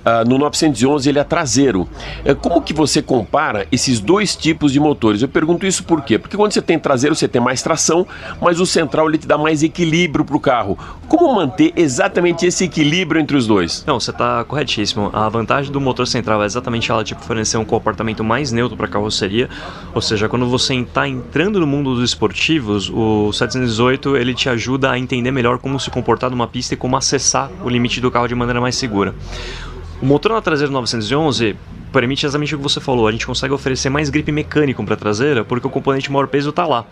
Uh, 0.08 0.28
no 0.28 0.38
911 0.38 1.10
ele 1.10 1.20
é 1.20 1.24
traseiro. 1.24 1.82
Uh, 2.26 2.34
como 2.36 2.62
que 2.62 2.74
você 2.74 3.02
compara 3.02 3.68
esses 3.74 4.00
dois 4.00 4.38
tipos 4.38 4.72
de 4.72 4.80
motores? 4.80 5.22
Eu 5.22 5.28
pergunto 5.28 5.66
isso 5.66 5.84
por 5.84 6.02
quê? 6.02 6.18
Porque 6.18 6.38
quando 6.38 6.54
você 6.54 6.62
tem 6.62 6.80
traseiro 6.80 7.14
você 7.14 7.28
tem 7.28 7.42
mais 7.42 7.62
tração, 7.62 8.08
mas 8.42 8.62
o 8.62 8.66
central 8.66 9.10
ele 9.10 9.18
te 9.18 9.28
dá 9.28 9.38
mais 9.38 9.64
equilíbrio 9.64 10.24
para 10.24 10.38
o 10.38 10.40
carro. 10.40 10.78
Como 11.10 11.36
manter 11.36 11.74
exatamente 11.76 12.46
esse 12.46 12.64
equilíbrio 12.64 13.20
entre 13.20 13.36
os 13.36 13.46
dois? 13.46 13.84
Não, 13.86 14.00
você 14.00 14.12
está 14.12 14.46
corretíssimo. 14.46 15.10
A 15.12 15.28
vantagem 15.28 15.72
do 15.72 15.82
motor 15.82 16.08
central 16.08 16.42
é 16.42 16.46
exatamente 16.46 16.90
ela 16.90 17.04
de 17.04 17.14
fornecer 17.16 17.58
um 17.58 17.66
comportamento 17.66 18.24
mais 18.24 18.52
neutro 18.52 18.78
para 18.78 18.86
a 18.86 18.90
carroceria, 18.90 19.50
ou 19.94 20.02
seja, 20.02 20.30
quando 20.30 20.48
você 20.48 20.74
está 20.76 21.06
entrando 21.08 21.60
no 21.60 21.68
mundo 21.68 21.96
dos 21.96 22.10
esportivos, 22.10 22.90
o 22.90 23.34
718 23.34 24.16
ele 24.16 24.34
te 24.34 24.48
ajuda 24.48 24.92
a 24.92 25.00
entender 25.00 25.32
melhor 25.32 25.58
como 25.58 25.78
se 25.80 25.90
comportar 25.90 26.30
numa 26.30 26.48
pista 26.48 26.76
e 26.76 26.78
como 26.78 26.96
acessar 26.96 27.50
o 27.64 27.70
limite 27.70 28.00
do 28.00 28.10
carro 28.10 28.28
de 28.28 28.36
maneira 28.36 28.62
mais 28.62 28.76
segura. 28.76 29.14
O 30.02 30.06
motor 30.06 30.32
na 30.32 30.42
traseira 30.42 30.72
911 30.72 31.56
permite 31.92 32.26
exatamente 32.26 32.54
o 32.54 32.58
que 32.58 32.64
você 32.64 32.80
falou. 32.80 33.08
A 33.08 33.12
gente 33.12 33.26
consegue 33.26 33.54
oferecer 33.54 33.90
mais 33.90 34.10
grip 34.10 34.32
mecânico 34.32 34.84
para 34.84 34.94
a 34.94 34.98
traseira 34.98 35.44
porque 35.44 35.66
o 35.66 35.70
componente 35.70 36.12
maior 36.12 36.28
peso 36.28 36.52
está 36.52 36.68
lá. 36.68 36.86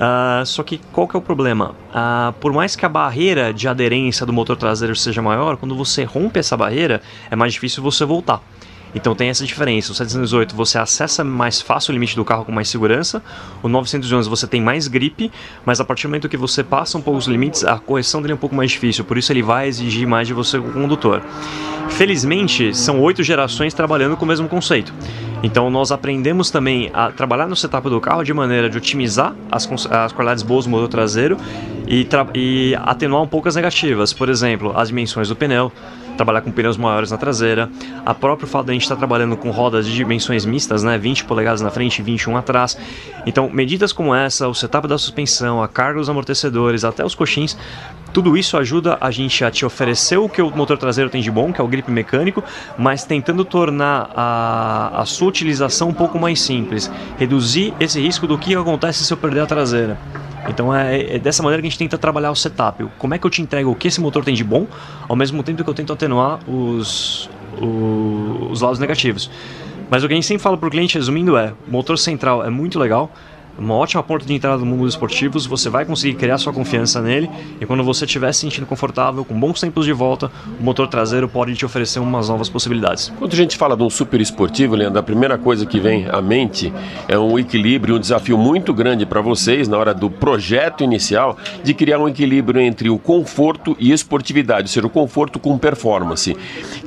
Uh, 0.00 0.46
só 0.46 0.62
que 0.62 0.78
qual 0.92 1.06
que 1.06 1.14
é 1.14 1.18
o 1.18 1.22
problema? 1.22 1.74
Uh, 1.90 2.32
por 2.40 2.52
mais 2.52 2.74
que 2.74 2.86
a 2.86 2.88
barreira 2.88 3.52
de 3.52 3.68
aderência 3.68 4.24
do 4.24 4.32
motor 4.32 4.56
traseiro 4.56 4.96
seja 4.96 5.20
maior, 5.20 5.58
quando 5.58 5.76
você 5.76 6.04
rompe 6.04 6.38
essa 6.38 6.56
barreira, 6.56 7.02
é 7.30 7.36
mais 7.36 7.52
difícil 7.52 7.82
você 7.82 8.06
voltar. 8.06 8.40
Então 8.94 9.14
tem 9.14 9.28
essa 9.28 9.44
diferença. 9.44 9.92
O 9.92 9.94
718 9.94 10.54
você 10.54 10.78
acessa 10.78 11.22
mais 11.22 11.60
fácil 11.60 11.92
o 11.92 11.94
limite 11.94 12.16
do 12.16 12.24
carro 12.24 12.44
com 12.44 12.52
mais 12.52 12.68
segurança. 12.68 13.22
O 13.62 13.68
911 13.68 14.28
você 14.28 14.46
tem 14.46 14.60
mais 14.60 14.88
grip, 14.88 15.30
mas 15.64 15.80
a 15.80 15.84
partir 15.84 16.06
do 16.06 16.10
momento 16.10 16.28
que 16.28 16.36
você 16.36 16.62
passa 16.62 16.98
um 16.98 17.00
pouco 17.02 17.18
os 17.18 17.26
limites, 17.26 17.64
a 17.64 17.78
correção 17.78 18.20
dele 18.20 18.32
é 18.32 18.34
um 18.36 18.38
pouco 18.38 18.54
mais 18.54 18.70
difícil. 18.70 19.04
Por 19.04 19.18
isso 19.18 19.32
ele 19.32 19.42
vai 19.42 19.68
exigir 19.68 20.06
mais 20.06 20.26
de 20.26 20.34
você 20.34 20.58
como 20.58 20.72
condutor. 20.72 21.22
Felizmente, 21.90 22.74
são 22.74 23.00
oito 23.00 23.22
gerações 23.22 23.74
trabalhando 23.74 24.16
com 24.16 24.24
o 24.24 24.28
mesmo 24.28 24.48
conceito. 24.48 24.92
Então 25.42 25.70
nós 25.70 25.90
aprendemos 25.90 26.50
também 26.50 26.90
a 26.92 27.10
trabalhar 27.10 27.46
no 27.46 27.56
setup 27.56 27.88
do 27.88 28.00
carro 28.00 28.22
de 28.22 28.32
maneira 28.32 28.68
de 28.68 28.76
otimizar 28.76 29.34
as, 29.50 29.68
as 29.90 30.12
qualidades 30.12 30.42
boas 30.42 30.66
do 30.66 30.70
motor 30.70 30.88
traseiro 30.88 31.36
e, 31.86 32.06
e 32.34 32.76
atenuar 32.82 33.22
um 33.22 33.26
pouco 33.26 33.48
as 33.48 33.56
negativas. 33.56 34.12
Por 34.12 34.28
exemplo, 34.28 34.72
as 34.76 34.88
dimensões 34.88 35.28
do 35.28 35.36
pneu, 35.36 35.72
trabalhar 36.20 36.42
com 36.42 36.50
pneus 36.50 36.76
maiores 36.76 37.10
na 37.10 37.16
traseira. 37.16 37.70
A 38.04 38.12
próprio 38.12 38.46
fato 38.46 38.66
de 38.66 38.72
a 38.72 38.74
gente 38.74 38.82
estar 38.82 38.96
trabalhando 38.96 39.36
com 39.36 39.50
rodas 39.50 39.86
de 39.86 39.94
dimensões 39.94 40.44
mistas, 40.44 40.82
né, 40.82 40.98
20 40.98 41.24
polegadas 41.24 41.62
na 41.62 41.70
frente 41.70 42.00
e 42.00 42.02
21 42.02 42.36
atrás. 42.36 42.76
Então, 43.24 43.48
medidas 43.50 43.92
como 43.92 44.14
essa, 44.14 44.46
o 44.46 44.54
setup 44.54 44.86
da 44.86 44.98
suspensão, 44.98 45.62
a 45.62 45.68
carga 45.68 45.98
dos 45.98 46.10
amortecedores, 46.10 46.84
até 46.84 47.04
os 47.04 47.14
coxins, 47.14 47.56
tudo 48.12 48.36
isso 48.36 48.56
ajuda 48.56 48.98
a 49.00 49.10
gente 49.10 49.44
a 49.44 49.50
te 49.50 49.64
oferecer 49.64 50.18
o 50.18 50.28
que 50.28 50.42
o 50.42 50.50
motor 50.50 50.76
traseiro 50.76 51.08
tem 51.08 51.22
de 51.22 51.30
bom, 51.30 51.52
que 51.52 51.60
é 51.60 51.64
o 51.64 51.68
grip 51.68 51.90
mecânico, 51.90 52.42
mas 52.76 53.04
tentando 53.04 53.44
tornar 53.44 54.10
a, 54.14 55.00
a 55.00 55.04
sua 55.06 55.28
utilização 55.28 55.88
um 55.88 55.94
pouco 55.94 56.18
mais 56.18 56.40
simples, 56.40 56.90
reduzir 57.18 57.72
esse 57.80 58.00
risco 58.00 58.26
do 58.26 58.36
que 58.36 58.54
acontece 58.54 59.04
se 59.04 59.12
eu 59.12 59.16
perder 59.16 59.40
a 59.40 59.46
traseira. 59.46 59.96
Então 60.48 60.74
é, 60.74 61.16
é, 61.16 61.18
dessa 61.18 61.42
maneira 61.42 61.60
que 61.60 61.68
a 61.68 61.70
gente 61.70 61.78
tenta 61.78 61.98
trabalhar 61.98 62.30
o 62.30 62.36
setup. 62.36 62.84
Como 62.98 63.14
é 63.14 63.18
que 63.18 63.26
eu 63.26 63.30
te 63.30 63.42
entrego 63.42 63.70
o 63.70 63.74
que 63.74 63.88
esse 63.88 64.00
motor 64.00 64.24
tem 64.24 64.34
de 64.34 64.44
bom, 64.44 64.66
ao 65.08 65.16
mesmo 65.16 65.42
tempo 65.42 65.62
que 65.62 65.70
eu 65.70 65.74
tento 65.74 65.92
atenuar 65.92 66.38
os, 66.48 67.28
os, 67.60 68.50
os 68.52 68.60
lados 68.60 68.78
negativos. 68.78 69.30
Mas 69.90 70.04
o 70.04 70.06
que 70.06 70.14
a 70.14 70.16
gente 70.16 70.26
sempre 70.26 70.42
fala 70.42 70.56
para 70.56 70.68
o 70.68 70.70
cliente, 70.70 70.96
resumindo, 70.96 71.36
é: 71.36 71.52
motor 71.66 71.98
central 71.98 72.44
é 72.44 72.50
muito 72.50 72.78
legal, 72.78 73.12
uma 73.60 73.74
ótima 73.74 74.02
porta 74.02 74.26
de 74.26 74.32
entrada 74.32 74.56
no 74.58 74.66
mundo 74.66 74.84
dos 74.84 74.94
esportivos, 74.94 75.44
você 75.44 75.68
vai 75.68 75.84
conseguir 75.84 76.14
criar 76.14 76.38
sua 76.38 76.52
confiança 76.52 77.02
nele 77.02 77.28
e 77.60 77.66
quando 77.66 77.84
você 77.84 78.06
estiver 78.06 78.32
se 78.32 78.40
sentindo 78.40 78.66
confortável, 78.66 79.22
com 79.24 79.38
bons 79.38 79.60
tempos 79.60 79.84
de 79.84 79.92
volta, 79.92 80.32
o 80.58 80.62
motor 80.62 80.88
traseiro 80.88 81.28
pode 81.28 81.54
te 81.54 81.64
oferecer 81.64 82.00
umas 82.00 82.28
novas 82.30 82.48
possibilidades. 82.48 83.12
Quando 83.18 83.32
a 83.34 83.36
gente 83.36 83.56
fala 83.58 83.76
de 83.76 83.82
um 83.82 83.90
super 83.90 84.18
esportivo, 84.20 84.74
Leandro, 84.74 84.98
a 84.98 85.02
primeira 85.02 85.36
coisa 85.36 85.66
que 85.66 85.78
vem 85.78 86.06
à 86.08 86.22
mente 86.22 86.72
é 87.06 87.18
um 87.18 87.38
equilíbrio, 87.38 87.96
um 87.96 88.00
desafio 88.00 88.38
muito 88.38 88.72
grande 88.72 89.04
para 89.04 89.20
vocês 89.20 89.68
na 89.68 89.76
hora 89.76 89.92
do 89.92 90.08
projeto 90.08 90.82
inicial 90.82 91.36
de 91.62 91.74
criar 91.74 91.98
um 91.98 92.08
equilíbrio 92.08 92.62
entre 92.62 92.88
o 92.88 92.98
conforto 92.98 93.76
e 93.78 93.92
esportividade, 93.92 94.62
ou 94.62 94.68
seja, 94.68 94.86
o 94.86 94.90
conforto 94.90 95.38
com 95.38 95.58
performance. 95.58 96.34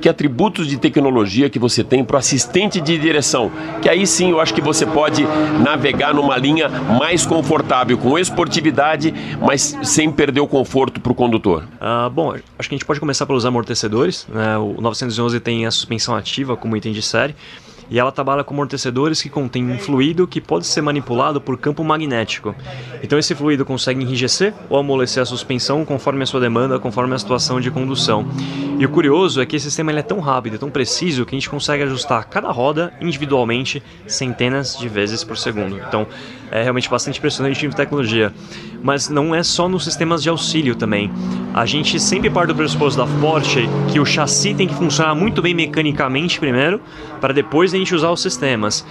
Que 0.01 0.09
atributos 0.09 0.67
de 0.67 0.77
tecnologia 0.77 1.49
que 1.49 1.59
você 1.59 1.83
tem 1.83 2.03
para 2.03 2.15
o 2.15 2.19
assistente 2.19 2.81
de 2.81 2.97
direção, 2.97 3.51
que 3.79 3.87
aí 3.87 4.07
sim 4.07 4.31
eu 4.31 4.39
acho 4.39 4.53
que 4.53 4.61
você 4.61 4.85
pode 4.85 5.23
navegar 5.63 6.13
numa 6.13 6.35
linha 6.35 6.62
mais 6.69 7.25
confortável, 7.25 7.97
com 7.97 8.17
esportividade, 8.17 9.13
mas 9.39 9.77
sem 9.83 10.11
perder 10.11 10.41
o 10.41 10.47
conforto 10.47 10.99
para 10.99 11.11
o 11.11 11.15
condutor. 11.15 11.65
Ah, 11.79 12.09
bom, 12.09 12.33
acho 12.33 12.69
que 12.69 12.75
a 12.75 12.77
gente 12.77 12.85
pode 12.85 12.99
começar 12.99 13.25
pelos 13.25 13.45
amortecedores. 13.45 14.27
Né? 14.29 14.57
O 14.57 14.81
911 14.81 15.39
tem 15.39 15.65
a 15.65 15.71
suspensão 15.71 16.15
ativa 16.15 16.55
como 16.55 16.75
item 16.75 16.93
de 16.93 17.01
série 17.01 17.35
e 17.93 17.99
ela 17.99 18.11
trabalha 18.11 18.43
com 18.43 18.55
amortecedores 18.55 19.21
que 19.21 19.29
contêm 19.29 19.69
um 19.69 19.77
fluido 19.77 20.25
que 20.25 20.41
pode 20.41 20.65
ser 20.65 20.81
manipulado 20.81 21.39
por 21.39 21.59
campo 21.59 21.83
magnético. 21.83 22.55
Então 23.03 23.19
esse 23.19 23.35
fluido 23.35 23.63
consegue 23.63 24.01
enrijecer 24.01 24.51
ou 24.67 24.79
amolecer 24.79 25.21
a 25.21 25.25
suspensão 25.27 25.85
conforme 25.85 26.23
a 26.23 26.25
sua 26.25 26.39
demanda, 26.39 26.79
conforme 26.79 27.13
a 27.13 27.19
situação 27.19 27.61
de 27.61 27.69
condução. 27.69 28.25
E 28.79 28.83
o 28.83 28.89
curioso 28.89 29.39
é 29.39 29.45
que 29.45 29.55
esse 29.55 29.65
sistema 29.65 29.91
ele 29.91 29.99
é 29.99 30.03
tão 30.03 30.19
rápido, 30.19 30.57
tão 30.57 30.71
preciso 30.71 31.23
que 31.23 31.35
a 31.35 31.37
gente 31.37 31.47
consegue 31.47 31.83
ajustar 31.83 32.27
cada 32.27 32.49
roda 32.49 32.91
individualmente 32.99 33.83
centenas 34.07 34.75
de 34.75 34.89
vezes 34.89 35.23
por 35.23 35.37
segundo. 35.37 35.77
Então 35.77 36.07
é 36.49 36.63
realmente 36.63 36.89
bastante 36.89 37.19
impressionante 37.19 37.63
em 37.63 37.69
tecnologia. 37.69 38.33
Mas 38.83 39.07
não 39.09 39.33
é 39.33 39.41
só 39.41 39.69
nos 39.69 39.85
sistemas 39.85 40.21
de 40.21 40.29
auxílio 40.29 40.75
também. 40.75 41.09
A 41.53 41.65
gente 41.65 41.99
sempre 41.99 42.29
parte 42.29 42.49
do 42.49 42.55
pressuposto 42.55 42.97
da 42.97 43.07
Porsche 43.21 43.69
que 43.91 43.99
o 43.99 44.05
chassi 44.05 44.53
tem 44.53 44.67
que 44.67 44.75
funcionar 44.75 45.15
muito 45.15 45.41
bem 45.41 45.53
mecanicamente 45.53 46.37
primeiro, 46.37 46.81
para 47.21 47.33
depois 47.33 47.73
a 47.73 47.77
gente 47.77 47.95
usar 47.95 48.11
os 48.11 48.21
sistemas. 48.21 48.85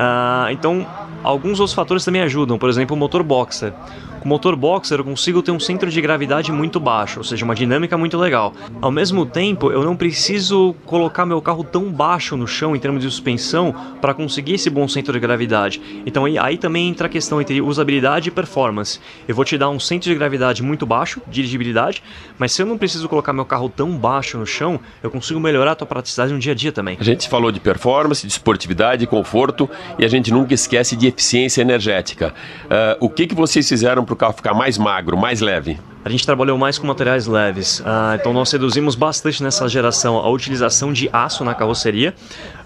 Ah, 0.00 0.46
então, 0.52 0.86
alguns 1.24 1.58
outros 1.58 1.74
fatores 1.74 2.04
também 2.04 2.22
ajudam, 2.22 2.56
por 2.56 2.68
exemplo, 2.68 2.94
o 2.94 2.98
motor 2.98 3.24
boxer. 3.24 3.72
Com 4.20 4.24
o 4.24 4.28
motor 4.28 4.56
boxer 4.56 4.98
eu 4.98 5.04
consigo 5.04 5.42
ter 5.42 5.52
um 5.52 5.60
centro 5.60 5.90
de 5.90 6.00
gravidade 6.00 6.50
muito 6.50 6.80
baixo, 6.80 7.20
ou 7.20 7.24
seja, 7.24 7.44
uma 7.44 7.54
dinâmica 7.54 7.96
muito 7.96 8.18
legal. 8.18 8.52
Ao 8.80 8.90
mesmo 8.90 9.24
tempo, 9.24 9.70
eu 9.70 9.84
não 9.84 9.96
preciso 9.96 10.74
colocar 10.84 11.24
meu 11.24 11.40
carro 11.40 11.62
tão 11.62 11.84
baixo 11.92 12.36
no 12.36 12.46
chão 12.46 12.74
em 12.74 12.80
termos 12.80 13.02
de 13.02 13.10
suspensão 13.10 13.74
para 14.00 14.12
conseguir 14.12 14.54
esse 14.54 14.68
bom 14.68 14.88
centro 14.88 15.12
de 15.12 15.20
gravidade. 15.20 15.80
Então 16.04 16.24
aí, 16.24 16.36
aí 16.36 16.58
também 16.58 16.88
entra 16.88 17.06
a 17.06 17.10
questão 17.10 17.40
entre 17.40 17.60
usabilidade 17.60 18.28
e 18.28 18.32
performance. 18.32 19.00
Eu 19.26 19.34
vou 19.34 19.44
te 19.44 19.56
dar 19.56 19.70
um 19.70 19.78
centro 19.78 20.10
de 20.10 20.14
gravidade 20.16 20.62
muito 20.62 20.84
baixo, 20.84 21.22
dirigibilidade, 21.28 22.02
mas 22.38 22.52
se 22.52 22.60
eu 22.60 22.66
não 22.66 22.76
preciso 22.76 23.08
colocar 23.08 23.32
meu 23.32 23.44
carro 23.44 23.68
tão 23.68 23.90
baixo 23.96 24.36
no 24.36 24.46
chão, 24.46 24.80
eu 25.00 25.10
consigo 25.10 25.38
melhorar 25.38 25.72
a 25.72 25.74
tua 25.76 25.86
praticidade 25.86 26.32
no 26.32 26.38
dia 26.38 26.52
a 26.52 26.54
dia 26.56 26.72
também. 26.72 26.96
A 27.00 27.04
gente 27.04 27.28
falou 27.28 27.52
de 27.52 27.60
performance, 27.60 28.26
de 28.26 28.32
esportividade, 28.32 29.06
conforto 29.06 29.70
e 29.98 30.04
a 30.04 30.08
gente 30.08 30.30
nunca 30.30 30.54
esquece 30.54 30.96
de 30.96 31.06
eficiência 31.06 31.62
energética. 31.62 32.34
Uh, 32.64 33.06
o 33.06 33.08
que, 33.08 33.26
que 33.26 33.34
vocês 33.34 33.68
fizeram 33.68 34.04
para 34.04 34.12
o 34.12 34.16
carro 34.16 34.32
ficar 34.32 34.54
mais 34.54 34.76
magro, 34.78 35.16
mais 35.16 35.40
leve? 35.40 35.78
A 36.04 36.08
gente 36.08 36.24
trabalhou 36.24 36.56
mais 36.56 36.78
com 36.78 36.86
materiais 36.86 37.26
leves, 37.26 37.82
ah, 37.84 38.16
então 38.18 38.32
nós 38.32 38.50
reduzimos 38.50 38.94
bastante 38.94 39.42
nessa 39.42 39.68
geração 39.68 40.16
a 40.16 40.30
utilização 40.30 40.92
de 40.92 41.10
aço 41.12 41.44
na 41.44 41.54
carroceria. 41.54 42.14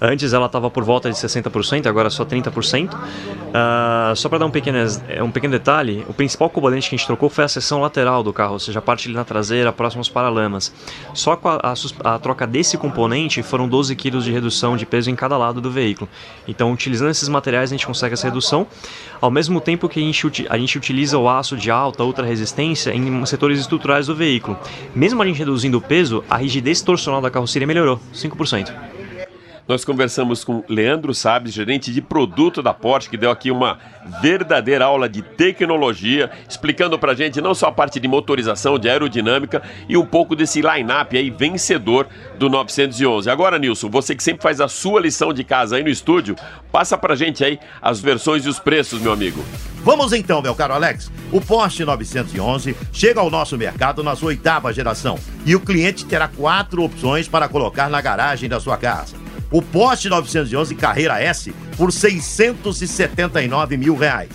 Antes 0.00 0.32
ela 0.32 0.46
estava 0.46 0.70
por 0.70 0.84
volta 0.84 1.10
de 1.10 1.16
60%, 1.16 1.86
agora 1.86 2.10
só 2.10 2.24
30%. 2.24 2.90
Ah, 3.54 4.12
só 4.14 4.28
para 4.28 4.38
dar 4.38 4.46
um 4.46 4.50
pequeno, 4.50 4.78
um 5.22 5.30
pequeno 5.30 5.52
detalhe, 5.52 6.04
o 6.08 6.12
principal 6.14 6.50
componente 6.50 6.88
que 6.88 6.94
a 6.94 6.98
gente 6.98 7.06
trocou 7.06 7.28
foi 7.28 7.44
a 7.44 7.48
seção 7.48 7.80
lateral 7.80 8.22
do 8.22 8.32
carro, 8.32 8.54
ou 8.54 8.58
seja, 8.58 8.78
a 8.78 8.82
parte 8.82 9.08
ali 9.08 9.14
na 9.14 9.24
traseira, 9.24 9.72
próximo 9.72 10.00
aos 10.00 10.08
paralamas. 10.08 10.72
Só 11.14 11.34
com 11.34 11.48
a, 11.48 11.60
a, 11.62 12.14
a 12.14 12.18
troca 12.18 12.46
desse 12.46 12.76
componente 12.76 13.42
foram 13.42 13.66
12 13.66 13.96
kg 13.96 14.18
de 14.18 14.30
redução 14.30 14.76
de 14.76 14.84
peso 14.84 15.10
em 15.10 15.16
cada 15.16 15.36
lado 15.36 15.60
do 15.60 15.70
veículo. 15.70 16.08
Então, 16.46 16.72
utilizando 16.72 17.10
esses 17.10 17.28
materiais, 17.28 17.70
a 17.70 17.74
gente 17.74 17.86
consegue 17.86 18.12
essa 18.12 18.26
redução, 18.26 18.66
ao 19.20 19.30
mesmo 19.30 19.60
tempo 19.60 19.88
que 19.88 20.00
a 20.00 20.02
gente, 20.02 20.46
a 20.48 20.58
gente 20.58 20.76
utiliza 20.76 21.16
o 21.18 21.28
aço 21.28 21.56
de 21.56 21.70
alta, 21.70 22.04
ultra 22.04 22.26
resistência 22.26 22.92
em 22.92 23.00
setores 23.28 23.58
estruturais 23.60 24.06
do 24.06 24.14
veículo. 24.14 24.58
Mesmo 24.94 25.22
a 25.22 25.26
gente 25.26 25.38
reduzindo 25.38 25.78
o 25.78 25.80
peso, 25.80 26.24
a 26.28 26.36
rigidez 26.36 26.80
torcional 26.80 27.20
da 27.20 27.30
carroceria 27.30 27.66
melhorou 27.66 28.00
5%. 28.14 29.01
Nós 29.68 29.84
conversamos 29.84 30.42
com 30.42 30.64
Leandro 30.68 31.14
Sabes, 31.14 31.52
gerente 31.52 31.92
de 31.92 32.02
produto 32.02 32.60
da 32.60 32.74
Porsche, 32.74 33.08
que 33.08 33.16
deu 33.16 33.30
aqui 33.30 33.48
uma 33.48 33.78
verdadeira 34.20 34.84
aula 34.84 35.08
de 35.08 35.22
tecnologia, 35.22 36.30
explicando 36.48 36.98
pra 36.98 37.14
gente 37.14 37.40
não 37.40 37.54
só 37.54 37.68
a 37.68 37.72
parte 37.72 38.00
de 38.00 38.08
motorização, 38.08 38.76
de 38.76 38.88
aerodinâmica 38.88 39.62
e 39.88 39.96
um 39.96 40.04
pouco 40.04 40.34
desse 40.34 40.60
line-up 40.60 41.16
aí 41.16 41.30
vencedor 41.30 42.08
do 42.38 42.48
911. 42.48 43.30
Agora, 43.30 43.56
Nilson, 43.56 43.88
você 43.88 44.16
que 44.16 44.22
sempre 44.22 44.42
faz 44.42 44.60
a 44.60 44.66
sua 44.66 45.00
lição 45.00 45.32
de 45.32 45.44
casa 45.44 45.76
aí 45.76 45.84
no 45.84 45.90
estúdio, 45.90 46.34
passa 46.72 46.98
pra 46.98 47.14
gente 47.14 47.44
aí 47.44 47.60
as 47.80 48.00
versões 48.00 48.44
e 48.44 48.48
os 48.48 48.58
preços, 48.58 49.00
meu 49.00 49.12
amigo. 49.12 49.44
Vamos 49.84 50.12
então, 50.12 50.42
meu 50.42 50.56
caro 50.56 50.74
Alex. 50.74 51.10
O 51.30 51.40
Porsche 51.40 51.84
911 51.84 52.76
chega 52.92 53.20
ao 53.20 53.30
nosso 53.30 53.56
mercado 53.56 54.02
na 54.02 54.16
sua 54.16 54.28
oitava 54.28 54.72
geração 54.72 55.18
e 55.46 55.54
o 55.54 55.60
cliente 55.60 56.04
terá 56.04 56.26
quatro 56.26 56.82
opções 56.82 57.28
para 57.28 57.48
colocar 57.48 57.88
na 57.88 58.00
garagem 58.00 58.48
da 58.48 58.58
sua 58.58 58.76
casa. 58.76 59.22
O 59.52 59.60
Porsche 59.60 60.08
911 60.08 60.74
Carreira 60.74 61.20
S 61.20 61.54
por 61.76 61.92
679 61.92 63.76
mil 63.76 63.94
reais. 63.94 64.30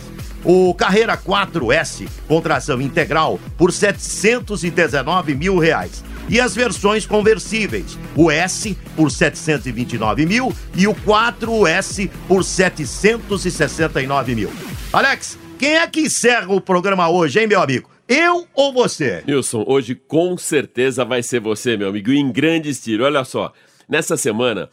O 0.45 0.75
Carreira 0.75 1.17
4S 1.17 2.07
com 2.27 2.39
tração 2.39 2.79
integral 2.79 3.39
por 3.57 3.73
719 3.73 5.33
mil 5.33 5.57
reais. 5.57 6.03
E 6.29 6.39
as 6.39 6.53
versões 6.53 7.07
conversíveis, 7.07 7.97
o 8.15 8.29
S 8.29 8.77
por 8.95 9.09
729 9.09 10.25
mil 10.25 10.53
e 10.75 10.87
o 10.87 10.93
4S 10.93 12.11
por 12.27 12.43
769 12.43 14.35
mil. 14.35 14.51
Alex, 14.93 15.39
quem 15.57 15.77
é 15.77 15.87
que 15.87 16.01
encerra 16.01 16.53
o 16.53 16.61
programa 16.61 17.09
hoje, 17.09 17.39
hein, 17.39 17.47
meu 17.47 17.59
amigo? 17.61 17.89
Eu 18.07 18.45
ou 18.53 18.71
você? 18.71 19.23
Nilson, 19.25 19.63
hoje 19.67 19.95
com 19.95 20.37
certeza 20.37 21.03
vai 21.03 21.23
ser 21.23 21.39
você, 21.39 21.75
meu 21.75 21.89
amigo, 21.89 22.11
em 22.11 22.31
grande 22.31 22.69
estilo. 22.69 23.03
Olha 23.03 23.25
só, 23.25 23.51
nessa 23.89 24.15
semana 24.15 24.69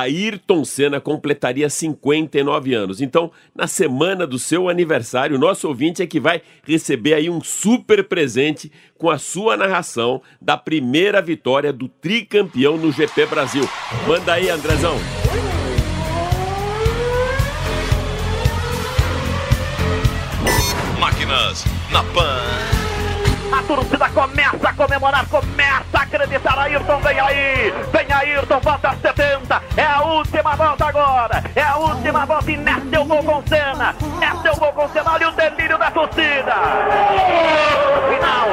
Ayrton 0.00 0.64
Senna 0.64 1.00
completaria 1.00 1.70
59 1.70 2.74
anos. 2.74 3.00
Então, 3.00 3.30
na 3.54 3.68
semana 3.68 4.26
do 4.26 4.40
seu 4.40 4.68
aniversário, 4.68 5.38
nosso 5.38 5.68
ouvinte 5.68 6.02
é 6.02 6.06
que 6.06 6.18
vai 6.18 6.42
receber 6.66 7.14
aí 7.14 7.30
um 7.30 7.40
super 7.40 8.02
presente 8.02 8.72
com 8.98 9.08
a 9.08 9.18
sua 9.18 9.56
narração 9.56 10.20
da 10.40 10.56
primeira 10.56 11.22
vitória 11.22 11.72
do 11.72 11.88
tricampeão 11.88 12.76
no 12.76 12.90
GP 12.90 13.26
Brasil. 13.26 13.68
Manda 14.06 14.32
aí, 14.32 14.50
Andrezão. 14.50 14.98
Máquinas 20.98 21.64
na 21.92 22.02
Pan. 22.02 22.73
A 23.54 23.62
torcida 23.62 24.08
começa 24.08 24.68
a 24.68 24.72
comemorar, 24.72 25.24
começa 25.28 25.84
a 25.92 26.02
acreditar. 26.02 26.58
Ayrton 26.58 26.98
vem 26.98 27.20
aí, 27.20 27.72
vem 27.92 28.12
Ayrton, 28.12 28.58
volta 28.58 28.96
70. 29.00 29.62
É 29.76 29.84
a 29.84 30.02
última 30.02 30.56
volta 30.56 30.86
agora, 30.86 31.44
é 31.54 31.62
a 31.62 31.76
última 31.76 32.26
volta 32.26 32.50
e 32.50 32.56
nessa 32.56 32.84
eu 32.92 33.04
vou 33.04 33.22
com 33.22 33.46
Senna. 33.46 33.94
Nessa 34.18 34.48
eu 34.48 34.54
vou 34.56 34.72
com 34.72 34.88
Senna, 34.88 35.12
olha 35.12 35.28
o 35.28 35.32
delírio 35.32 35.78
da 35.78 35.88
torcida. 35.88 36.52
Final, 38.10 38.48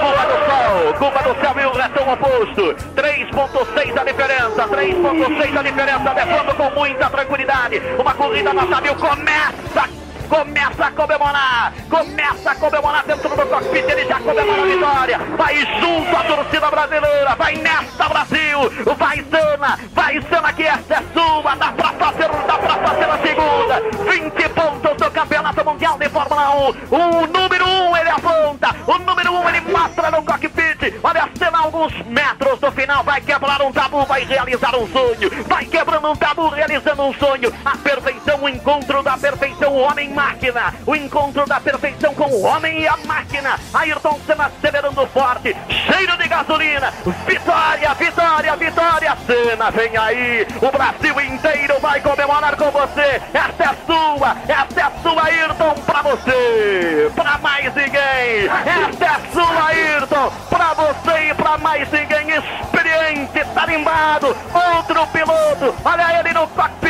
Cuba 0.00 0.24
do 0.26 0.38
Sol, 0.50 0.94
Cuba 0.98 1.22
do 1.22 1.40
Céu 1.40 1.54
e 1.60 1.66
o 1.66 1.72
resto 1.72 2.02
oposto. 2.02 2.74
3.6 2.96 4.00
a 4.00 4.04
diferença, 4.04 4.68
3.6 4.68 5.56
a 5.56 5.62
diferença, 5.62 6.12
levando 6.12 6.56
com 6.56 6.80
muita 6.80 7.08
tranquilidade. 7.08 7.80
Uma 7.96 8.12
corrida 8.12 8.52
nota 8.52 8.80
mil 8.80 8.96
começa 8.96 10.01
começa 10.32 10.86
a 10.86 10.90
comemorar, 10.90 11.74
começa 11.90 12.50
a 12.52 12.54
comemorar 12.54 13.04
dentro 13.04 13.28
do 13.28 13.46
cockpit, 13.46 13.84
ele 13.86 14.06
já 14.06 14.18
comemora 14.18 14.62
a 14.62 14.64
vitória, 14.64 15.18
vai 15.36 15.56
junto 15.78 16.16
à 16.16 16.24
torcida 16.24 16.70
brasileira, 16.70 17.34
vai 17.36 17.56
nesta 17.56 18.08
Brasil, 18.08 18.58
vai 18.96 19.22
Sana, 19.30 19.78
vai 19.92 20.22
Sana 20.22 20.52
que 20.54 20.62
essa 20.62 20.94
é 20.94 21.02
sua, 21.12 21.54
dá 21.54 21.72
pra 21.72 21.92
fazer, 21.92 22.28
dá 22.46 22.58
pra 22.58 22.76
fazer 22.76 23.10
a 23.10 23.18
segunda, 23.18 24.10
20 24.10 24.48
pontos 24.48 24.96
do 24.96 25.10
Campeonato 25.10 25.64
Mundial 25.66 25.98
de 25.98 26.08
Fórmula 26.08 26.50
1, 26.50 26.68
o 26.90 27.26
número 27.26 27.68
1 27.68 27.90
um 27.90 27.96
ele 27.98 28.08
aponta, 28.08 28.74
o 28.86 28.98
número 28.98 29.32
1 29.32 29.38
um 29.38 29.48
ele 29.50 29.60
mostra 29.60 30.10
no 30.10 30.22
cockpit, 30.22 30.98
olha 31.02 31.24
a 31.24 31.28
cena 31.38 31.58
a 31.58 31.60
alguns 31.60 31.92
metros 32.06 32.58
do 32.58 32.72
final, 32.72 33.04
vai 33.04 33.20
quebrar 33.20 33.60
um 33.60 33.70
tabu, 33.70 34.06
vai 34.06 34.24
realizar 34.24 34.74
um 34.76 34.88
sonho, 34.88 35.30
vai 35.46 35.66
quebrando 35.66 36.10
um 36.10 36.16
tabu, 36.16 36.48
realizando 36.48 37.02
um 37.02 37.12
sonho, 37.12 37.52
a 37.62 37.76
perfeição, 37.76 38.42
o 38.42 38.48
encontro 38.48 39.02
da 39.02 39.18
perfeição, 39.18 39.74
o 39.74 39.86
homem-máquina, 40.22 40.74
o 40.86 40.94
encontro 40.94 41.46
da 41.46 41.60
perfeição 41.60 42.14
com 42.14 42.24
o 42.24 42.42
homem 42.42 42.80
e 42.80 42.88
a 42.88 42.96
máquina, 42.98 43.58
Ayrton 43.74 44.18
Senna 44.26 44.46
acelerando 44.46 45.06
forte, 45.08 45.56
cheiro 45.68 46.16
de 46.16 46.28
gasolina, 46.28 46.92
vitória, 47.26 47.94
vitória, 47.94 48.56
vitória, 48.56 49.18
Senna 49.26 49.70
vem 49.70 49.96
aí, 49.96 50.46
o 50.60 50.70
Brasil 50.70 51.20
inteiro 51.20 51.78
vai 51.80 52.00
comemorar 52.00 52.56
com 52.56 52.70
você, 52.70 53.20
essa 53.34 53.64
é 53.64 53.76
sua, 53.86 54.36
essa 54.48 54.80
é 54.80 55.02
sua, 55.02 55.24
Ayrton, 55.24 55.74
pra 55.86 56.02
você, 56.02 57.10
pra 57.14 57.38
mais 57.38 57.74
ninguém, 57.74 58.46
essa 58.46 59.04
é 59.04 59.32
sua, 59.32 59.66
Ayrton, 59.66 60.32
pra 60.48 60.74
você 60.74 61.30
e 61.30 61.34
pra 61.34 61.58
mais 61.58 61.90
ninguém, 61.90 62.28
experiente, 62.62 63.44
tarimbado, 63.54 64.36
outro 64.54 65.06
piloto, 65.08 65.74
olha 65.84 66.20
ele 66.20 66.32
no 66.32 66.46
cockpit, 66.48 66.81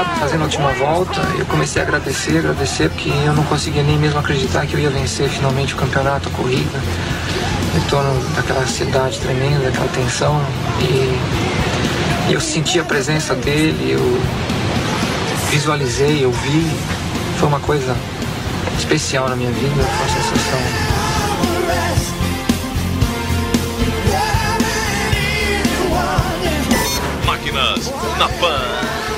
estava 0.00 0.16
fazendo 0.16 0.42
a 0.42 0.44
última 0.44 0.72
volta. 0.72 1.20
Eu 1.38 1.44
comecei 1.46 1.82
a 1.82 1.84
agradecer, 1.84 2.38
agradecer, 2.38 2.88
porque 2.88 3.10
eu 3.10 3.34
não 3.34 3.44
conseguia 3.44 3.82
nem 3.82 3.98
mesmo 3.98 4.18
acreditar 4.18 4.66
que 4.66 4.74
eu 4.74 4.80
ia 4.80 4.90
vencer 4.90 5.28
finalmente 5.28 5.74
o 5.74 5.76
campeonato, 5.76 6.28
a 6.28 6.32
corrida. 6.32 6.78
Em 7.76 7.80
torno 7.88 8.12
daquela 8.34 8.60
ansiedade 8.60 9.18
tremenda, 9.20 9.64
daquela 9.64 9.88
tensão. 9.88 10.40
E 10.80 12.32
eu 12.32 12.40
senti 12.40 12.78
a 12.78 12.84
presença 12.84 13.34
dele, 13.34 13.92
eu 13.92 14.22
visualizei, 15.50 16.24
eu 16.24 16.32
vi. 16.32 16.70
Foi 17.38 17.48
uma 17.48 17.60
coisa 17.60 17.94
especial 18.78 19.28
na 19.28 19.36
minha 19.36 19.50
vida, 19.50 19.82
foi 19.82 20.06
uma 20.06 20.22
sensação 20.22 20.60
Máquinas 27.26 27.92
na 28.18 28.28
Pan. 28.28 29.09